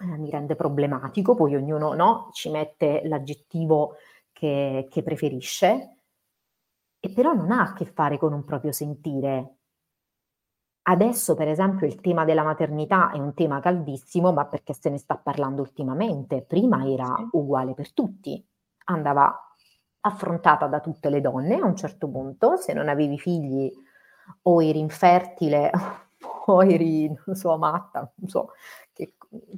eh, 0.00 0.18
mi 0.18 0.30
rende 0.30 0.56
problematico, 0.56 1.36
poi 1.36 1.54
ognuno 1.54 1.94
no, 1.94 2.30
ci 2.32 2.50
mette 2.50 3.02
l'aggettivo 3.04 3.94
che, 4.34 4.88
che 4.90 5.02
preferisce, 5.02 5.96
e 7.00 7.10
però 7.10 7.32
non 7.32 7.50
ha 7.50 7.62
a 7.62 7.72
che 7.72 7.86
fare 7.86 8.18
con 8.18 8.32
un 8.34 8.44
proprio 8.44 8.72
sentire. 8.72 9.56
Adesso, 10.86 11.34
per 11.34 11.48
esempio, 11.48 11.86
il 11.86 12.00
tema 12.00 12.24
della 12.26 12.42
maternità 12.42 13.10
è 13.10 13.18
un 13.18 13.32
tema 13.32 13.60
caldissimo, 13.60 14.32
ma 14.32 14.46
perché 14.46 14.74
se 14.74 14.90
ne 14.90 14.98
sta 14.98 15.16
parlando 15.16 15.62
ultimamente. 15.62 16.42
Prima 16.42 16.86
era 16.86 17.16
uguale 17.32 17.72
per 17.72 17.92
tutti, 17.92 18.44
andava 18.86 19.34
affrontata 20.00 20.66
da 20.66 20.80
tutte 20.80 21.08
le 21.08 21.22
donne 21.22 21.56
a 21.56 21.64
un 21.64 21.76
certo 21.76 22.08
punto, 22.08 22.56
se 22.56 22.74
non 22.74 22.88
avevi 22.88 23.18
figli 23.18 23.72
o 24.42 24.62
eri 24.62 24.78
infertile 24.78 25.70
o 26.46 26.62
eri, 26.64 27.06
non 27.26 27.36
so, 27.36 27.56
matta, 27.56 28.10
non 28.16 28.28
so. 28.28 28.52
Che... 28.92 29.14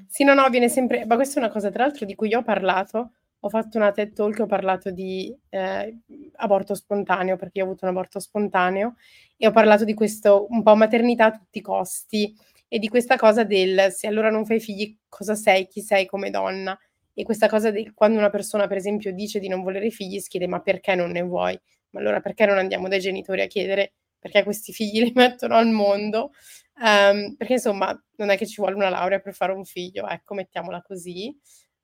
Sì, 0.09 0.23
no, 0.25 0.35
no, 0.35 0.49
viene 0.49 0.69
sempre... 0.69 1.07
Ma 1.07 1.17
questa 1.17 1.41
è 1.41 1.43
una 1.45 1.53
cosa, 1.53 1.71
tra 1.71 1.85
l'altro, 1.85 2.07
di 2.07 2.15
cui 2.15 2.29
io 2.29 2.41
ho 2.41 2.43
parlato 2.45 3.11
ho 3.39 3.49
fatto 3.49 3.79
una 3.79 3.93
TED 3.93 4.13
Talk, 4.13 4.41
ho 4.41 4.47
parlato 4.47 4.91
di 4.91 5.35
eh, 5.51 5.99
aborto 6.37 6.75
spontaneo, 6.75 7.37
perché 7.37 7.59
io 7.59 7.65
ho 7.65 7.67
avuto 7.69 7.85
un 7.85 7.91
aborto 7.91 8.19
spontaneo, 8.19 8.95
e 9.37 9.47
ho 9.47 9.51
parlato 9.51 9.85
di 9.85 9.95
questo, 9.95 10.47
un 10.51 10.63
po' 10.63 10.75
maternità 10.75 11.27
a 11.27 11.33
tutti 11.33 11.59
i 11.59 11.63
costi, 11.63 12.35
e 12.69 12.79
di 12.79 12.89
questa 12.89 13.17
cosa 13.17 13.45
del 13.45 13.93
se 13.93 14.07
allora 14.07 14.31
non 14.31 14.45
fai 14.45 14.61
figli, 14.61 14.97
cosa 15.09 15.35
sei, 15.35 15.67
chi 15.69 15.81
sei 15.81 16.07
come 16.07 16.31
donna? 16.31 16.79
E 17.15 17.23
questa 17.25 17.49
cosa 17.49 17.71
del 17.71 17.95
quando 17.95 18.19
una 18.19 18.31
persona, 18.31 18.67
per 18.67 18.77
esempio, 18.77 19.13
dice 19.13 19.39
di 19.39 19.49
non 19.49 19.63
volere 19.63 19.91
figli, 19.91 20.19
si 20.19 20.29
chiede 20.29 20.47
ma 20.47 20.61
perché 20.61 20.95
non 20.95 21.11
ne 21.11 21.23
vuoi? 21.23 21.59
Ma 21.91 22.01
allora 22.01 22.21
perché 22.21 22.45
non 22.45 22.59
andiamo 22.59 22.89
dai 22.89 23.01
genitori 23.01 23.41
a 23.41 23.47
chiedere 23.47 23.95
perché 24.19 24.43
questi 24.43 24.73
figli 24.73 25.03
li 25.03 25.13
mettono 25.15 25.55
al 25.55 25.69
mondo? 25.69 26.33
Um, 26.79 27.37
perché 27.37 27.55
insomma 27.55 27.99
non 28.17 28.29
è 28.29 28.37
che 28.37 28.47
ci 28.47 28.57
vuole 28.61 28.75
una 28.75 28.91
laurea 28.91 29.21
per 29.21 29.35
fare 29.35 29.53
un 29.53 29.65
figlio, 29.65 30.07
ecco, 30.07 30.35
mettiamola 30.35 30.83
così. 30.83 31.35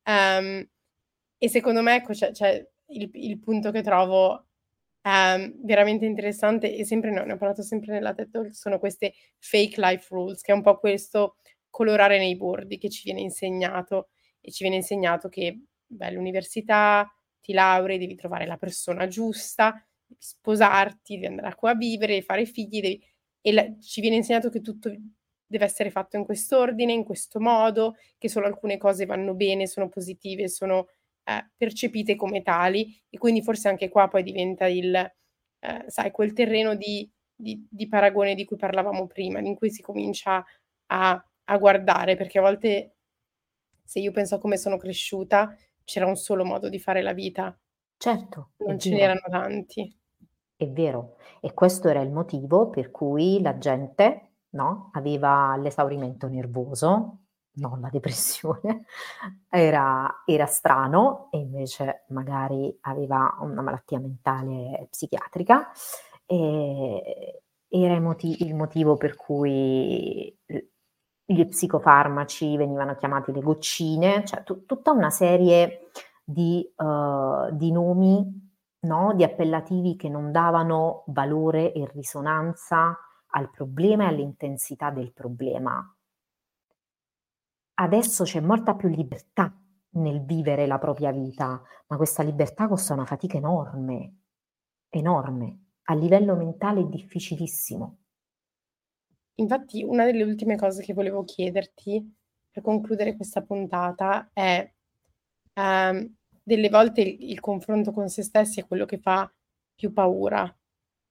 Um, 0.05 0.67
e 1.43 1.49
secondo 1.49 1.83
me, 1.83 1.97
ecco, 1.97 2.13
c'è, 2.13 2.31
c'è 2.31 2.65
il, 2.91 3.11
il, 3.15 3.41
punto 3.41 3.73
che 3.73 3.83
trovo 3.83 4.47
um, 5.03 5.53
veramente 5.65 6.07
interessante, 6.07 6.73
e 6.73 6.85
sempre 6.85 7.11
no, 7.11 7.25
ne 7.25 7.33
ho 7.33 7.37
parlato 7.37 7.63
sempre 7.63 7.93
nella 7.93 8.15
TED 8.15 8.31
Talk, 8.31 8.55
sono 8.55 8.79
queste 8.79 9.13
fake 9.41 9.81
life 9.81 10.07
rules, 10.11 10.41
che 10.41 10.53
è 10.53 10.55
un 10.55 10.63
po' 10.63 10.79
questo 10.79 11.39
colorare 11.69 12.19
nei 12.19 12.37
bordi 12.37 12.79
che 12.79 12.89
ci 12.89 13.03
viene 13.03 13.23
insegnato, 13.23 14.11
e 14.41 14.53
ci 14.53 14.63
viene 14.63 14.77
insegnato 14.79 15.29
che 15.29 15.65
beh, 15.85 16.07
all'università 16.07 17.13
ti 17.41 17.53
laurei, 17.53 17.99
devi 17.99 18.15
trovare 18.15 18.47
la 18.47 18.57
persona 18.57 19.09
giusta, 19.09 19.85
devi 20.07 20.21
sposarti, 20.21 21.15
devi 21.15 21.27
andare 21.27 21.57
a 21.59 21.75
vivere, 21.75 22.23
fare 22.23 22.45
figli, 22.47 22.81
devi... 22.81 23.05
e 23.41 23.53
la, 23.53 23.67
ci 23.81 24.01
viene 24.01 24.15
insegnato 24.15 24.49
che 24.49 24.61
tutto 24.61 24.95
deve 25.45 25.65
essere 25.65 25.91
fatto 25.91 26.17
in 26.17 26.25
quest'ordine, 26.25 26.93
in 26.93 27.03
questo 27.03 27.41
modo, 27.41 27.97
che 28.17 28.29
solo 28.29 28.47
alcune 28.47 28.79
cose 28.79 29.07
vanno 29.07 29.35
bene, 29.35 29.67
sono 29.67 29.89
positive, 29.89 30.49
sono 30.49 30.87
eh, 31.25 31.51
percepite 31.57 32.17
come 32.17 32.43
tali 32.43 33.01
e 33.09 33.19
quindi 33.19 33.43
forse 33.43 33.69
anche 33.69 33.89
qua 33.89 34.09
poi 34.09 34.23
diventa 34.23 34.67
il, 34.67 34.95
eh, 34.95 35.85
sai, 35.87 36.11
quel 36.11 36.33
terreno 36.33 36.75
di, 36.75 37.09
di, 37.35 37.67
di, 37.71 37.89
paragone 37.89 38.35
di 38.35 38.45
cui 38.45 38.57
parlavamo 38.57 39.07
prima, 39.07 39.39
in 39.41 39.55
cui 39.55 39.71
si 39.71 39.83
comincia 39.83 40.45
a, 40.87 41.27
a 41.45 41.59
guardare, 41.59 42.17
perché 42.17 42.39
a 42.39 42.43
volte 42.43 42.97
se 43.85 44.01
io 44.01 44.13
penso 44.13 44.37
a 44.37 44.39
come 44.39 44.57
sono 44.57 44.77
cresciuta, 44.77 45.55
c'era 45.85 46.07
un 46.07 46.17
solo 46.17 46.45
modo 46.45 46.69
di 46.69 46.79
fare 46.79 47.03
la 47.03 47.13
vita. 47.13 47.57
Certo. 47.97 48.51
Non 48.59 48.79
ce 48.79 48.91
n'erano 48.91 49.23
tanti. 49.29 49.97
È 50.57 50.69
vero. 50.69 51.17
E 51.41 51.53
questo 51.55 51.89
era 51.89 52.01
il 52.01 52.11
motivo 52.11 52.71
per 52.71 52.91
cui 52.91 53.41
la 53.41 53.59
gente 53.59 54.31
no, 54.51 54.91
aveva 54.93 55.57
l'esaurimento 55.57 56.29
nervoso, 56.29 57.22
non 57.55 57.81
la 57.81 57.89
depressione, 57.91 58.85
era, 59.49 60.23
era 60.25 60.47
strano 60.47 61.29
e 61.31 61.39
invece 61.39 62.05
magari 62.09 62.77
aveva 62.83 63.37
una 63.41 63.63
malattia 63.63 63.99
mentale 63.99 64.87
psichiatrica. 64.91 65.71
E 66.27 67.43
era 67.69 67.95
il, 67.95 68.03
motiv- 68.03 68.41
il 68.41 68.55
motivo 68.55 68.97
per 68.97 69.17
cui 69.17 70.39
gli 71.25 71.47
psicofarmaci 71.47 72.57
venivano 72.57 72.95
chiamati 72.97 73.33
le 73.33 73.41
goccine, 73.41 74.25
cioè 74.25 74.43
t- 74.43 74.67
tutta 74.67 74.91
una 74.91 75.11
serie 75.11 75.91
di, 76.23 76.71
uh, 76.77 77.51
di 77.51 77.73
nomi, 77.73 78.51
no? 78.81 79.15
di 79.15 79.25
appellativi 79.25 79.97
che 79.97 80.09
non 80.09 80.31
davano 80.31 81.05
valore 81.07 81.73
e 81.73 81.89
risonanza 81.93 82.97
al 83.35 83.51
problema 83.51 84.05
e 84.05 84.09
all'intensità 84.09 84.91
del 84.91 85.13
problema 85.13 85.83
adesso 87.75 88.25
c'è 88.25 88.41
molta 88.41 88.75
più 88.75 88.89
libertà 88.89 89.57
nel 89.95 90.25
vivere 90.25 90.67
la 90.67 90.79
propria 90.79 91.13
vita, 91.13 91.63
ma 91.87 91.97
questa 91.97 92.23
libertà 92.23 92.69
costa 92.69 92.95
una 92.95 93.05
fatica 93.05 93.37
enorme, 93.37 94.15
enorme. 94.89 95.59
A 95.85 95.95
livello 95.95 96.37
mentale 96.37 96.89
difficilissimo. 96.89 97.99
Infatti, 99.37 99.83
una 99.83 100.05
delle 100.05 100.23
ultime 100.23 100.57
cose 100.57 100.83
che 100.83 100.95
volevo 100.95 101.25
chiederti 101.25 102.15
per 102.51 102.63
concludere 102.63 103.17
questa 103.17 103.43
puntata 103.43 104.31
è 104.33 104.71
ehm, 105.55 106.15
delle 106.43 106.69
volte 106.69 107.01
il, 107.01 107.31
il 107.31 107.41
confronto 107.41 107.93
con 107.93 108.09
se 108.09 108.23
stessi 108.23 108.61
è 108.61 108.67
quello 108.67 108.85
che 108.85 108.99
fa 108.99 109.31
più 109.75 109.93
paura, 109.93 110.55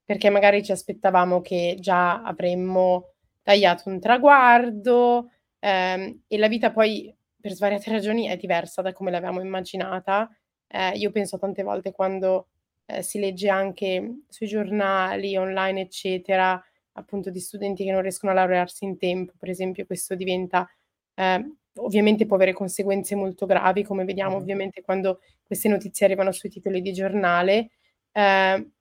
perché 0.04 0.30
magari 0.30 0.64
ci 0.64 0.72
aspettavamo 0.72 1.42
che 1.42 1.78
già 1.80 2.22
avremmo 2.24 3.14
tagliato 3.42 3.90
un 3.90 4.00
traguardo, 4.00 5.32
Ehm, 5.62 6.24
e 6.28 6.38
la 6.38 6.48
vita 6.48 6.72
poi 6.72 7.14
per 7.40 7.54
svariate 7.54 7.92
ragioni 7.92 8.28
è 8.28 8.38
diversa 8.38 8.82
da 8.82 8.94
come 8.94 9.12
l'avevamo 9.12 9.42
immaginata. 9.42 10.30
Ehm, 10.68 10.96
io 10.96 11.12
penso 11.12 11.38
tante 11.38 11.64
volte 11.64 11.92
quando, 11.92 12.48
ehm, 12.86 13.02
si 13.02 13.20
legge 13.20 13.50
anche 13.50 14.22
sui 14.30 14.48
giornali, 14.48 15.38
online, 15.38 15.82
eccetera, 15.82 16.62
appunto 16.94 17.30
di 17.30 17.40
studenti 17.40 17.84
che 17.86 17.92
non 17.92 18.02
riescono 18.02 18.32
a 18.32 18.36
laurearsi 18.36 18.86
in 18.86 18.98
tempo, 18.98 19.34
per 19.40 19.50
esempio 19.50 19.86
questo 19.86 20.16
diventa 20.16 20.68
ehm, 21.16 21.58
ovviamente 21.76 22.26
può 22.26 22.36
avere 22.36 22.54
conseguenze 22.54 23.16
molto 23.16 23.46
gravi, 23.46 23.84
come 23.84 24.04
vediamo 24.06 24.36
ovviamente 24.38 24.82
quando 24.82 25.22
queste 25.44 25.70
notizie 25.70 26.06
arrivano 26.06 26.32
sui 26.32 26.50
titoli 26.50 26.82
di 26.82 26.92
giornale. 26.94 27.70
Ehm, 28.14 28.72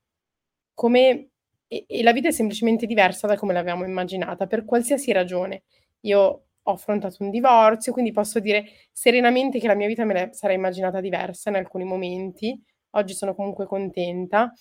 come 0.74 1.30
e, 1.68 1.84
e 1.86 2.02
la 2.02 2.12
vita 2.12 2.28
è 2.28 2.32
semplicemente 2.32 2.86
diversa 2.86 3.26
da 3.26 3.36
come 3.36 3.52
l'avevamo 3.52 3.84
immaginata, 3.84 4.46
per 4.46 4.64
qualsiasi 4.64 5.12
ragione. 5.12 5.62
Io 6.02 6.46
ho 6.70 6.74
affrontato 6.74 7.22
un 7.22 7.30
divorzio, 7.30 7.92
quindi 7.92 8.12
posso 8.12 8.40
dire 8.40 8.64
serenamente 8.92 9.58
che 9.58 9.66
la 9.66 9.74
mia 9.74 9.86
vita 9.86 10.04
me 10.04 10.14
la 10.14 10.32
sarei 10.32 10.56
immaginata 10.56 11.00
diversa 11.00 11.50
in 11.50 11.56
alcuni 11.56 11.84
momenti. 11.84 12.58
Oggi 12.90 13.14
sono 13.14 13.34
comunque 13.34 13.66
contenta. 13.66 14.52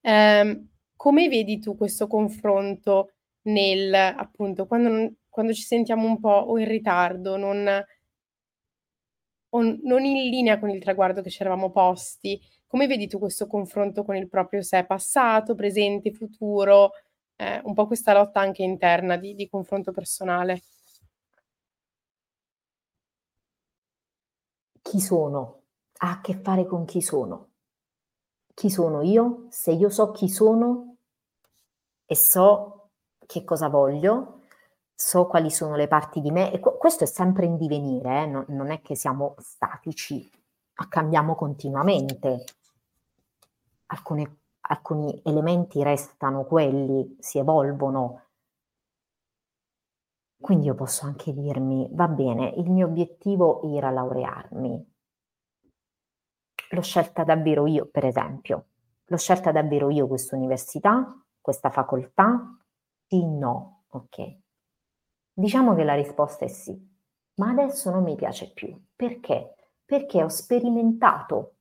Eh, 0.00 0.64
come 0.96 1.28
vedi 1.28 1.58
tu 1.58 1.76
questo 1.76 2.06
confronto 2.06 3.12
nel, 3.42 3.94
appunto, 3.94 4.66
quando, 4.66 5.14
quando 5.28 5.52
ci 5.52 5.62
sentiamo 5.62 6.06
un 6.06 6.20
po' 6.20 6.28
o 6.28 6.58
in 6.58 6.68
ritardo, 6.68 7.36
non, 7.36 7.66
o 9.52 9.62
non 9.62 10.04
in 10.04 10.30
linea 10.30 10.58
con 10.58 10.70
il 10.70 10.80
traguardo 10.80 11.22
che 11.22 11.30
ci 11.30 11.40
eravamo 11.40 11.70
posti, 11.70 12.40
come 12.66 12.86
vedi 12.86 13.08
tu 13.08 13.18
questo 13.18 13.46
confronto 13.46 14.04
con 14.04 14.16
il 14.16 14.28
proprio 14.28 14.62
sé 14.62 14.84
passato, 14.84 15.54
presente, 15.54 16.12
futuro, 16.12 16.92
eh, 17.36 17.60
un 17.64 17.74
po' 17.74 17.86
questa 17.86 18.12
lotta 18.12 18.40
anche 18.40 18.62
interna 18.62 19.16
di, 19.16 19.34
di 19.34 19.48
confronto 19.48 19.92
personale? 19.92 20.62
Chi 24.90 25.00
sono? 25.00 25.60
Ha 25.98 26.10
a 26.10 26.20
che 26.20 26.34
fare 26.34 26.66
con 26.66 26.84
chi 26.84 27.00
sono. 27.00 27.50
Chi 28.52 28.68
sono 28.70 29.02
io? 29.02 29.46
Se 29.48 29.70
io 29.70 29.88
so 29.88 30.10
chi 30.10 30.28
sono 30.28 30.96
e 32.04 32.16
so 32.16 32.88
che 33.24 33.44
cosa 33.44 33.68
voglio, 33.68 34.40
so 34.92 35.28
quali 35.28 35.48
sono 35.48 35.76
le 35.76 35.86
parti 35.86 36.20
di 36.20 36.32
me, 36.32 36.52
e 36.52 36.58
questo 36.58 37.04
è 37.04 37.06
sempre 37.06 37.46
in 37.46 37.56
divenire, 37.56 38.22
eh? 38.22 38.26
non, 38.26 38.44
non 38.48 38.72
è 38.72 38.80
che 38.80 38.96
siamo 38.96 39.36
statici, 39.38 40.28
cambiamo 40.88 41.36
continuamente 41.36 42.46
alcune, 43.86 44.38
alcuni 44.62 45.20
elementi 45.24 45.84
restano 45.84 46.42
quelli, 46.42 47.16
si 47.20 47.38
evolvono. 47.38 48.24
Quindi 50.40 50.66
io 50.66 50.74
posso 50.74 51.04
anche 51.04 51.32
dirmi, 51.34 51.86
va 51.92 52.08
bene, 52.08 52.48
il 52.56 52.70
mio 52.70 52.86
obiettivo 52.86 53.62
era 53.76 53.90
laurearmi. 53.90 54.88
L'ho 56.70 56.82
scelta 56.82 57.24
davvero 57.24 57.66
io, 57.66 57.86
per 57.90 58.06
esempio. 58.06 58.66
L'ho 59.04 59.16
scelta 59.18 59.52
davvero 59.52 59.90
io 59.90 60.06
questa 60.06 60.36
università, 60.36 61.14
questa 61.40 61.70
facoltà? 61.70 62.58
Sì, 63.06 63.24
no, 63.26 63.82
ok. 63.90 64.38
Diciamo 65.32 65.74
che 65.74 65.84
la 65.84 65.94
risposta 65.94 66.44
è 66.44 66.48
sì, 66.48 66.74
ma 67.34 67.50
adesso 67.50 67.90
non 67.90 68.02
mi 68.02 68.14
piace 68.14 68.50
più. 68.52 68.74
Perché? 68.96 69.54
Perché 69.84 70.22
ho 70.22 70.28
sperimentato 70.28 71.54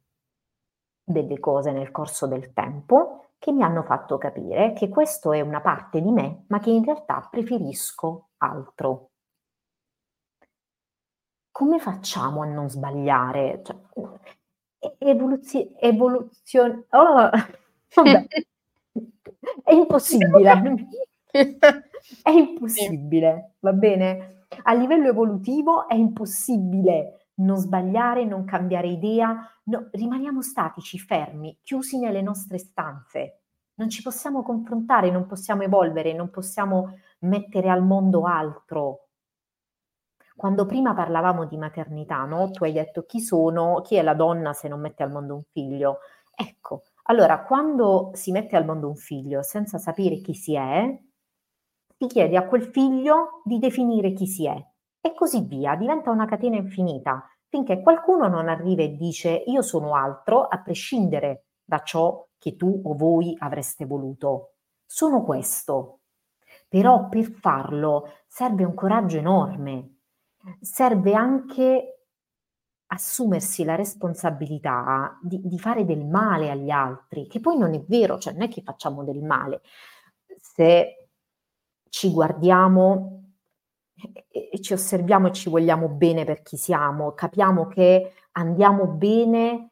delle 1.04 1.40
cose 1.40 1.72
nel 1.72 1.92
corso 1.92 2.28
del 2.28 2.54
tempo 2.54 3.32
che 3.40 3.52
mi 3.52 3.64
hanno 3.64 3.84
fatto 3.84 4.18
capire 4.18 4.74
che 4.74 4.88
questo 4.90 5.34
è 5.34 5.42
una 5.42 5.62
parte 5.62 6.02
di 6.02 6.12
me, 6.12 6.46
ma 6.48 6.60
che 6.60 6.70
in 6.70 6.84
realtà 6.84 7.28
preferisco 7.30 8.29
altro. 8.40 9.12
Come 11.52 11.80
facciamo 11.80 12.42
a 12.42 12.46
non 12.46 12.70
sbagliare? 12.70 13.62
Cioè, 13.64 13.76
evoluzio- 14.98 15.78
evoluzione... 15.80 16.86
Oh, 16.90 17.30
è 19.64 19.74
impossibile. 19.74 20.88
è 21.32 22.30
impossibile, 22.30 23.56
va 23.60 23.74
bene? 23.74 24.46
A 24.64 24.74
livello 24.74 25.08
evolutivo 25.08 25.88
è 25.88 25.96
impossibile 25.96 27.20
non 27.40 27.58
sbagliare, 27.58 28.26
non 28.26 28.46
cambiare 28.46 28.88
idea, 28.88 29.38
no, 29.66 29.90
rimaniamo 29.92 30.42
statici, 30.42 31.00
fermi, 31.00 31.58
chiusi 31.62 31.98
nelle 31.98 32.22
nostre 32.22 32.58
stanze. 32.58 33.42
Non 33.76 33.90
ci 33.90 34.02
possiamo 34.02 34.44
confrontare, 34.44 35.10
non 35.10 35.26
possiamo 35.26 35.64
evolvere, 35.64 36.14
non 36.14 36.30
possiamo 36.30 37.00
mettere 37.20 37.70
al 37.70 37.84
mondo 37.84 38.26
altro. 38.26 39.08
Quando 40.36 40.66
prima 40.66 40.94
parlavamo 40.94 41.46
di 41.46 41.58
maternità, 41.58 42.24
no? 42.24 42.50
tu 42.52 42.64
hai 42.64 42.72
detto 42.72 43.04
chi 43.06 43.20
sono, 43.20 43.82
chi 43.82 43.96
è 43.96 44.02
la 44.02 44.14
donna 44.14 44.54
se 44.54 44.68
non 44.68 44.80
mette 44.80 45.04
al 45.04 45.12
mondo 45.12 45.36
un 45.36 45.44
figlio. 45.52 46.00
Ecco, 46.34 46.84
allora 47.04 47.44
quando 47.44 48.12
si 48.14 48.32
mette 48.32 48.56
al 48.56 48.64
mondo 48.64 48.88
un 48.88 48.96
figlio 48.96 49.42
senza 49.44 49.78
sapere 49.78 50.22
chi 50.22 50.34
si 50.34 50.56
è, 50.56 50.98
si 51.98 52.08
chiede 52.08 52.38
a 52.38 52.48
quel 52.48 52.64
figlio 52.64 53.42
di 53.44 53.60
definire 53.60 54.14
chi 54.14 54.28
si 54.28 54.48
è 54.48 54.68
e 55.02 55.14
così 55.14 55.42
via, 55.42 55.76
diventa 55.76 56.12
una 56.12 56.26
catena 56.26 56.58
infinita, 56.58 57.26
finché 57.48 57.82
qualcuno 57.82 58.28
non 58.28 58.48
arriva 58.48 58.84
e 58.84 58.96
dice 58.96 59.44
io 59.48 59.62
sono 59.62 59.96
altro, 59.96 60.44
a 60.44 60.62
prescindere 60.62 61.48
da 61.64 61.82
ciò 61.84 62.26
che 62.38 62.56
tu 62.56 62.82
o 62.86 62.96
voi 62.96 63.36
avreste 63.40 63.86
voluto. 63.86 64.54
Sono 64.86 65.24
questo. 65.24 65.99
Però 66.70 67.10
per 67.10 67.32
farlo 67.32 68.14
serve 68.28 68.64
un 68.64 68.74
coraggio 68.74 69.18
enorme, 69.18 69.98
serve 70.62 71.14
anche 71.14 72.06
assumersi 72.92 73.64
la 73.64 73.76
responsabilità 73.76 75.18
di, 75.22 75.42
di, 75.44 75.60
fare 75.60 75.84
del 75.86 76.06
male 76.06 76.50
agli 76.50 76.70
altri, 76.70 77.28
che 77.28 77.40
poi 77.40 77.58
non 77.58 77.74
è 77.74 77.82
vero, 77.82 78.18
cioè 78.18 78.34
non 78.34 78.44
è 78.44 78.48
che 78.48 78.62
facciamo 78.62 79.04
del 79.04 79.22
male. 79.22 79.62
Se 80.40 81.10
ci 81.90 82.12
guardiamo 82.12 83.34
e 84.30 84.62
ci 84.62 84.74
osserviamo 84.74 85.28
e 85.28 85.34
ci 85.34 85.50
vogliamo 85.50 85.90
bene 85.90 86.24
per 86.24 86.42
chi 86.42 86.56
siamo, 86.56 87.14
capiamo 87.14 87.68
che 87.68 88.14
andiamo 88.34 88.88
bene 88.88 89.72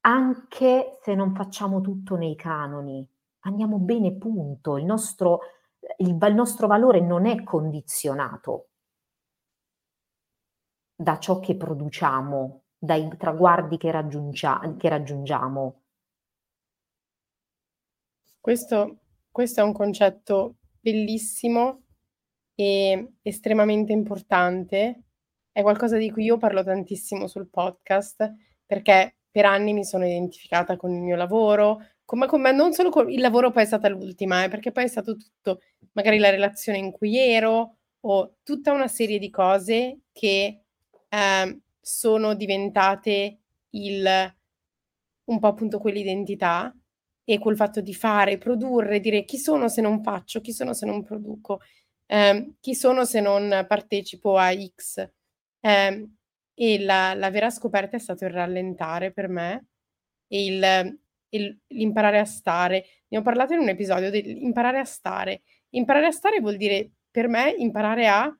anche 0.00 0.98
se 1.02 1.14
non 1.14 1.34
facciamo 1.34 1.80
tutto 1.80 2.16
nei 2.16 2.34
canoni, 2.34 3.06
andiamo 3.40 3.78
bene 3.78 4.12
punto, 4.12 4.76
il 4.76 4.84
nostro, 4.84 5.40
il, 5.98 6.18
il 6.20 6.34
nostro 6.34 6.66
valore 6.66 7.00
non 7.00 7.26
è 7.26 7.42
condizionato 7.42 8.68
da 10.96 11.18
ciò 11.18 11.40
che 11.40 11.56
produciamo, 11.56 12.62
dai 12.78 13.08
traguardi 13.16 13.76
che, 13.76 13.90
raggiungia, 13.90 14.60
che 14.78 14.88
raggiungiamo. 14.88 15.82
Questo, 18.40 18.98
questo 19.30 19.60
è 19.60 19.64
un 19.64 19.72
concetto 19.72 20.56
bellissimo 20.78 21.82
e 22.54 23.14
estremamente 23.22 23.92
importante. 23.92 25.02
È 25.50 25.62
qualcosa 25.62 25.96
di 25.96 26.10
cui 26.10 26.24
io 26.24 26.36
parlo 26.36 26.62
tantissimo 26.62 27.26
sul 27.26 27.48
podcast 27.48 28.32
perché 28.66 29.16
per 29.30 29.46
anni 29.46 29.72
mi 29.72 29.84
sono 29.84 30.06
identificata 30.06 30.76
con 30.76 30.92
il 30.92 31.00
mio 31.00 31.16
lavoro, 31.16 31.80
come, 32.04 32.26
come 32.26 32.52
non 32.52 32.72
solo 32.72 32.90
con 32.90 33.10
il 33.10 33.20
lavoro 33.20 33.50
poi 33.50 33.62
è 33.62 33.66
stata 33.66 33.88
l'ultima, 33.88 34.44
eh, 34.44 34.48
perché 34.48 34.72
poi 34.72 34.84
è 34.84 34.88
stato 34.88 35.16
tutto, 35.16 35.60
magari 35.92 36.18
la 36.18 36.30
relazione 36.30 36.78
in 36.78 36.90
cui 36.90 37.16
ero 37.16 37.76
o 38.00 38.36
tutta 38.42 38.72
una 38.72 38.88
serie 38.88 39.18
di 39.18 39.30
cose 39.30 40.00
che 40.12 40.64
eh, 41.08 41.60
sono 41.80 42.34
diventate 42.34 43.38
il, 43.70 44.34
un 45.24 45.38
po' 45.38 45.46
appunto 45.46 45.78
quell'identità 45.78 46.74
e 47.24 47.38
quel 47.38 47.56
fatto 47.56 47.80
di 47.80 47.94
fare, 47.94 48.38
produrre, 48.38 49.00
dire 49.00 49.24
chi 49.24 49.38
sono 49.38 49.68
se 49.68 49.80
non 49.80 50.02
faccio, 50.02 50.40
chi 50.40 50.52
sono 50.52 50.74
se 50.74 50.86
non 50.86 51.02
produco. 51.02 51.60
Eh, 52.06 52.54
chi 52.60 52.74
sono 52.74 53.04
se 53.06 53.20
non 53.20 53.64
partecipo 53.66 54.36
a 54.36 54.52
X? 54.54 55.10
Eh, 55.60 56.08
e 56.54 56.78
la, 56.80 57.14
la, 57.14 57.30
vera 57.30 57.50
scoperta 57.50 57.96
è 57.96 58.00
stato 58.00 58.24
il 58.24 58.30
rallentare 58.30 59.12
per 59.12 59.28
me 59.28 59.66
e 60.28 60.44
il, 60.44 60.98
il, 61.34 61.58
l'imparare 61.68 62.18
a 62.18 62.24
stare. 62.24 62.84
Ne 63.08 63.18
ho 63.18 63.22
parlato 63.22 63.52
in 63.52 63.60
un 63.60 63.68
episodio 63.68 64.10
dell'imparare 64.10 64.78
a 64.78 64.84
stare. 64.84 65.42
Imparare 65.70 66.06
a 66.06 66.10
stare 66.10 66.40
vuol 66.40 66.56
dire 66.56 66.92
per 67.10 67.28
me 67.28 67.54
imparare 67.56 68.08
a 68.08 68.36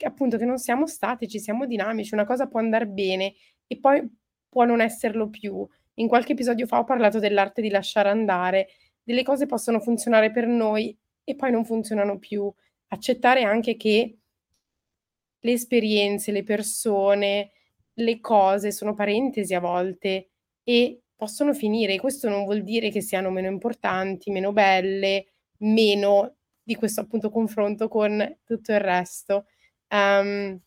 appunto 0.00 0.36
che 0.36 0.44
non 0.44 0.58
siamo 0.58 0.86
statici, 0.86 1.40
siamo 1.40 1.66
dinamici, 1.66 2.14
una 2.14 2.24
cosa 2.24 2.46
può 2.46 2.60
andare 2.60 2.86
bene 2.86 3.34
e 3.66 3.78
poi 3.78 4.08
può 4.48 4.64
non 4.64 4.80
esserlo 4.80 5.28
più. 5.28 5.66
In 5.94 6.08
qualche 6.08 6.32
episodio 6.32 6.66
fa 6.66 6.78
ho 6.78 6.84
parlato 6.84 7.18
dell'arte 7.18 7.60
di 7.60 7.70
lasciare 7.70 8.08
andare, 8.08 8.68
delle 9.02 9.24
cose 9.24 9.46
possono 9.46 9.80
funzionare 9.80 10.30
per 10.30 10.46
noi 10.46 10.96
e 11.24 11.34
poi 11.34 11.50
non 11.50 11.64
funzionano 11.64 12.18
più. 12.18 12.50
Accettare 12.88 13.42
anche 13.42 13.76
che 13.76 14.18
le 15.40 15.52
esperienze, 15.52 16.32
le 16.32 16.44
persone, 16.44 17.50
le 17.94 18.20
cose 18.20 18.70
sono 18.70 18.94
parentesi 18.94 19.54
a 19.54 19.60
volte 19.60 20.30
e 20.62 21.02
possono 21.18 21.52
finire. 21.52 21.98
Questo 21.98 22.28
non 22.28 22.44
vuol 22.44 22.62
dire 22.62 22.90
che 22.90 23.00
siano 23.00 23.28
meno 23.30 23.48
importanti, 23.48 24.30
meno 24.30 24.52
belle, 24.52 25.26
meno 25.58 26.36
di 26.62 26.76
questo 26.76 27.00
appunto 27.00 27.28
confronto 27.28 27.88
con 27.88 28.38
tutto 28.44 28.72
il 28.72 28.78
resto. 28.78 29.46
Um, 29.88 30.60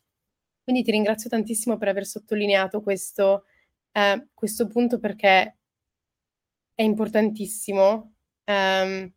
quindi 0.62 0.84
ti 0.84 0.92
ringrazio 0.92 1.30
tantissimo 1.30 1.78
per 1.78 1.88
aver 1.88 2.06
sottolineato 2.06 2.82
questo, 2.82 3.46
eh, 3.94 4.28
questo 4.34 4.68
punto 4.68 5.00
perché 5.00 5.58
è 6.76 6.84
importantissimo. 6.84 8.16
Um, 8.46 9.10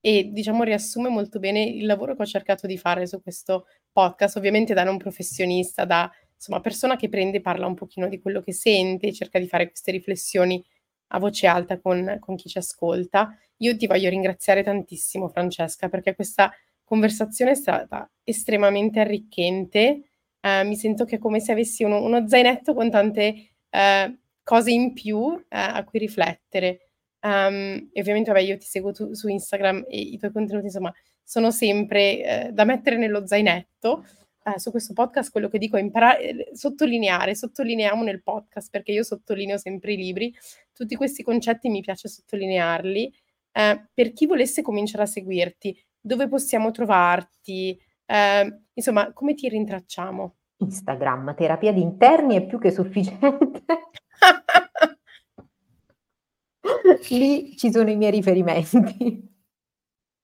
e 0.00 0.30
diciamo 0.32 0.64
riassume 0.64 1.08
molto 1.08 1.38
bene 1.38 1.62
il 1.62 1.86
lavoro 1.86 2.14
che 2.14 2.22
ho 2.22 2.26
cercato 2.26 2.66
di 2.66 2.76
fare 2.76 3.06
su 3.06 3.22
questo 3.22 3.66
podcast, 3.90 4.36
ovviamente 4.36 4.74
da 4.74 4.84
non 4.84 4.98
professionista, 4.98 5.86
da 5.86 6.10
insomma 6.36 6.60
persona 6.60 6.96
che 6.96 7.08
prende 7.08 7.38
e 7.38 7.40
parla 7.40 7.66
un 7.66 7.74
pochino 7.74 8.08
di 8.08 8.20
quello 8.20 8.40
che 8.40 8.52
sente, 8.52 9.12
cerca 9.12 9.38
di 9.38 9.48
fare 9.48 9.68
queste 9.68 9.90
riflessioni 9.90 10.64
a 11.08 11.18
voce 11.18 11.46
alta 11.46 11.78
con, 11.78 12.18
con 12.20 12.36
chi 12.36 12.48
ci 12.48 12.58
ascolta. 12.58 13.36
Io 13.58 13.76
ti 13.76 13.86
voglio 13.86 14.08
ringraziare 14.08 14.62
tantissimo, 14.62 15.28
Francesca, 15.28 15.88
perché 15.88 16.14
questa 16.14 16.52
conversazione 16.84 17.52
è 17.52 17.54
stata 17.54 18.08
estremamente 18.22 19.00
arricchente. 19.00 20.02
Eh, 20.40 20.64
mi 20.64 20.76
sento 20.76 21.04
che 21.04 21.16
è 21.16 21.18
come 21.18 21.40
se 21.40 21.52
avessi 21.52 21.84
uno, 21.84 22.02
uno 22.02 22.28
zainetto 22.28 22.74
con 22.74 22.90
tante 22.90 23.50
eh, 23.70 24.18
cose 24.42 24.70
in 24.70 24.92
più 24.92 25.36
eh, 25.36 25.44
a 25.48 25.84
cui 25.84 25.98
riflettere. 25.98 26.80
Um, 27.20 27.88
e 27.92 28.00
ovviamente, 28.00 28.30
vabbè, 28.30 28.44
io 28.44 28.56
ti 28.56 28.66
seguo 28.66 28.92
tu, 28.92 29.12
su 29.12 29.26
Instagram 29.26 29.86
e 29.88 29.98
i 29.98 30.16
tuoi 30.16 30.30
contenuti, 30.30 30.66
insomma, 30.66 30.94
sono 31.24 31.50
sempre 31.50 32.46
eh, 32.46 32.52
da 32.52 32.64
mettere 32.64 32.96
nello 32.96 33.26
zainetto. 33.26 34.04
Uh, 34.46 34.58
su 34.58 34.70
questo 34.70 34.92
podcast 34.92 35.32
quello 35.32 35.48
che 35.48 35.58
dico 35.58 35.76
è 35.76 35.80
imparare, 35.80 36.20
eh, 36.20 36.50
sottolineare, 36.54 37.34
sottolineiamo 37.34 38.04
nel 38.04 38.22
podcast 38.22 38.70
perché 38.70 38.92
io 38.92 39.02
sottolineo 39.02 39.58
sempre 39.58 39.94
i 39.94 39.96
libri, 39.96 40.32
tutti 40.72 40.94
questi 40.94 41.24
concetti 41.24 41.68
mi 41.68 41.80
piace 41.80 42.06
sottolinearli. 42.06 43.12
Uh, 43.52 43.84
per 43.92 44.12
chi 44.12 44.26
volesse 44.26 44.62
cominciare 44.62 45.02
a 45.02 45.06
seguirti, 45.06 45.76
dove 46.00 46.28
possiamo 46.28 46.70
trovarti? 46.70 47.76
Uh, 48.06 48.62
insomma, 48.72 49.12
come 49.12 49.34
ti 49.34 49.48
rintracciamo? 49.48 50.36
Instagram, 50.58 51.34
terapia 51.34 51.72
di 51.72 51.80
interni 51.80 52.36
è 52.36 52.46
più 52.46 52.60
che 52.60 52.70
sufficiente. 52.70 53.64
Lì 57.10 57.56
ci 57.56 57.72
sono 57.72 57.90
i 57.90 57.96
miei 57.96 58.12
riferimenti. 58.12 59.34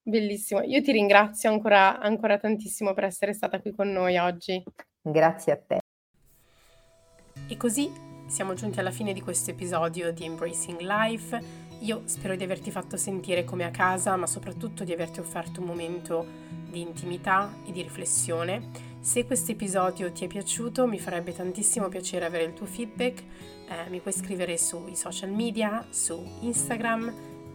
Bellissimo, 0.04 0.62
io 0.62 0.82
ti 0.82 0.90
ringrazio 0.90 1.48
ancora, 1.48 2.00
ancora 2.00 2.36
tantissimo 2.36 2.92
per 2.92 3.04
essere 3.04 3.32
stata 3.32 3.60
qui 3.60 3.70
con 3.72 3.92
noi 3.92 4.18
oggi. 4.18 4.60
Grazie 5.00 5.52
a 5.52 5.56
te. 5.56 5.78
E 7.46 7.56
così 7.56 7.90
siamo 8.26 8.54
giunti 8.54 8.80
alla 8.80 8.90
fine 8.90 9.12
di 9.12 9.20
questo 9.20 9.50
episodio 9.50 10.12
di 10.12 10.24
Embracing 10.24 10.80
Life. 10.80 11.40
Io 11.80 12.02
spero 12.06 12.34
di 12.34 12.42
averti 12.42 12.70
fatto 12.70 12.96
sentire 12.96 13.44
come 13.44 13.64
a 13.64 13.70
casa, 13.70 14.16
ma 14.16 14.26
soprattutto 14.26 14.82
di 14.82 14.92
averti 14.92 15.20
offerto 15.20 15.60
un 15.60 15.66
momento 15.66 16.26
di 16.68 16.80
intimità 16.80 17.52
e 17.66 17.70
di 17.70 17.82
riflessione. 17.82 18.70
Se 19.00 19.24
questo 19.24 19.52
episodio 19.52 20.10
ti 20.12 20.24
è 20.24 20.28
piaciuto, 20.28 20.86
mi 20.86 20.98
farebbe 20.98 21.32
tantissimo 21.32 21.88
piacere 21.88 22.24
avere 22.24 22.44
il 22.44 22.54
tuo 22.54 22.66
feedback. 22.66 23.20
Eh, 23.68 23.90
mi 23.90 24.00
puoi 24.00 24.14
scrivere 24.14 24.56
sui 24.58 24.96
social 24.96 25.30
media, 25.30 25.84
su 25.90 26.24
Instagram, 26.40 27.31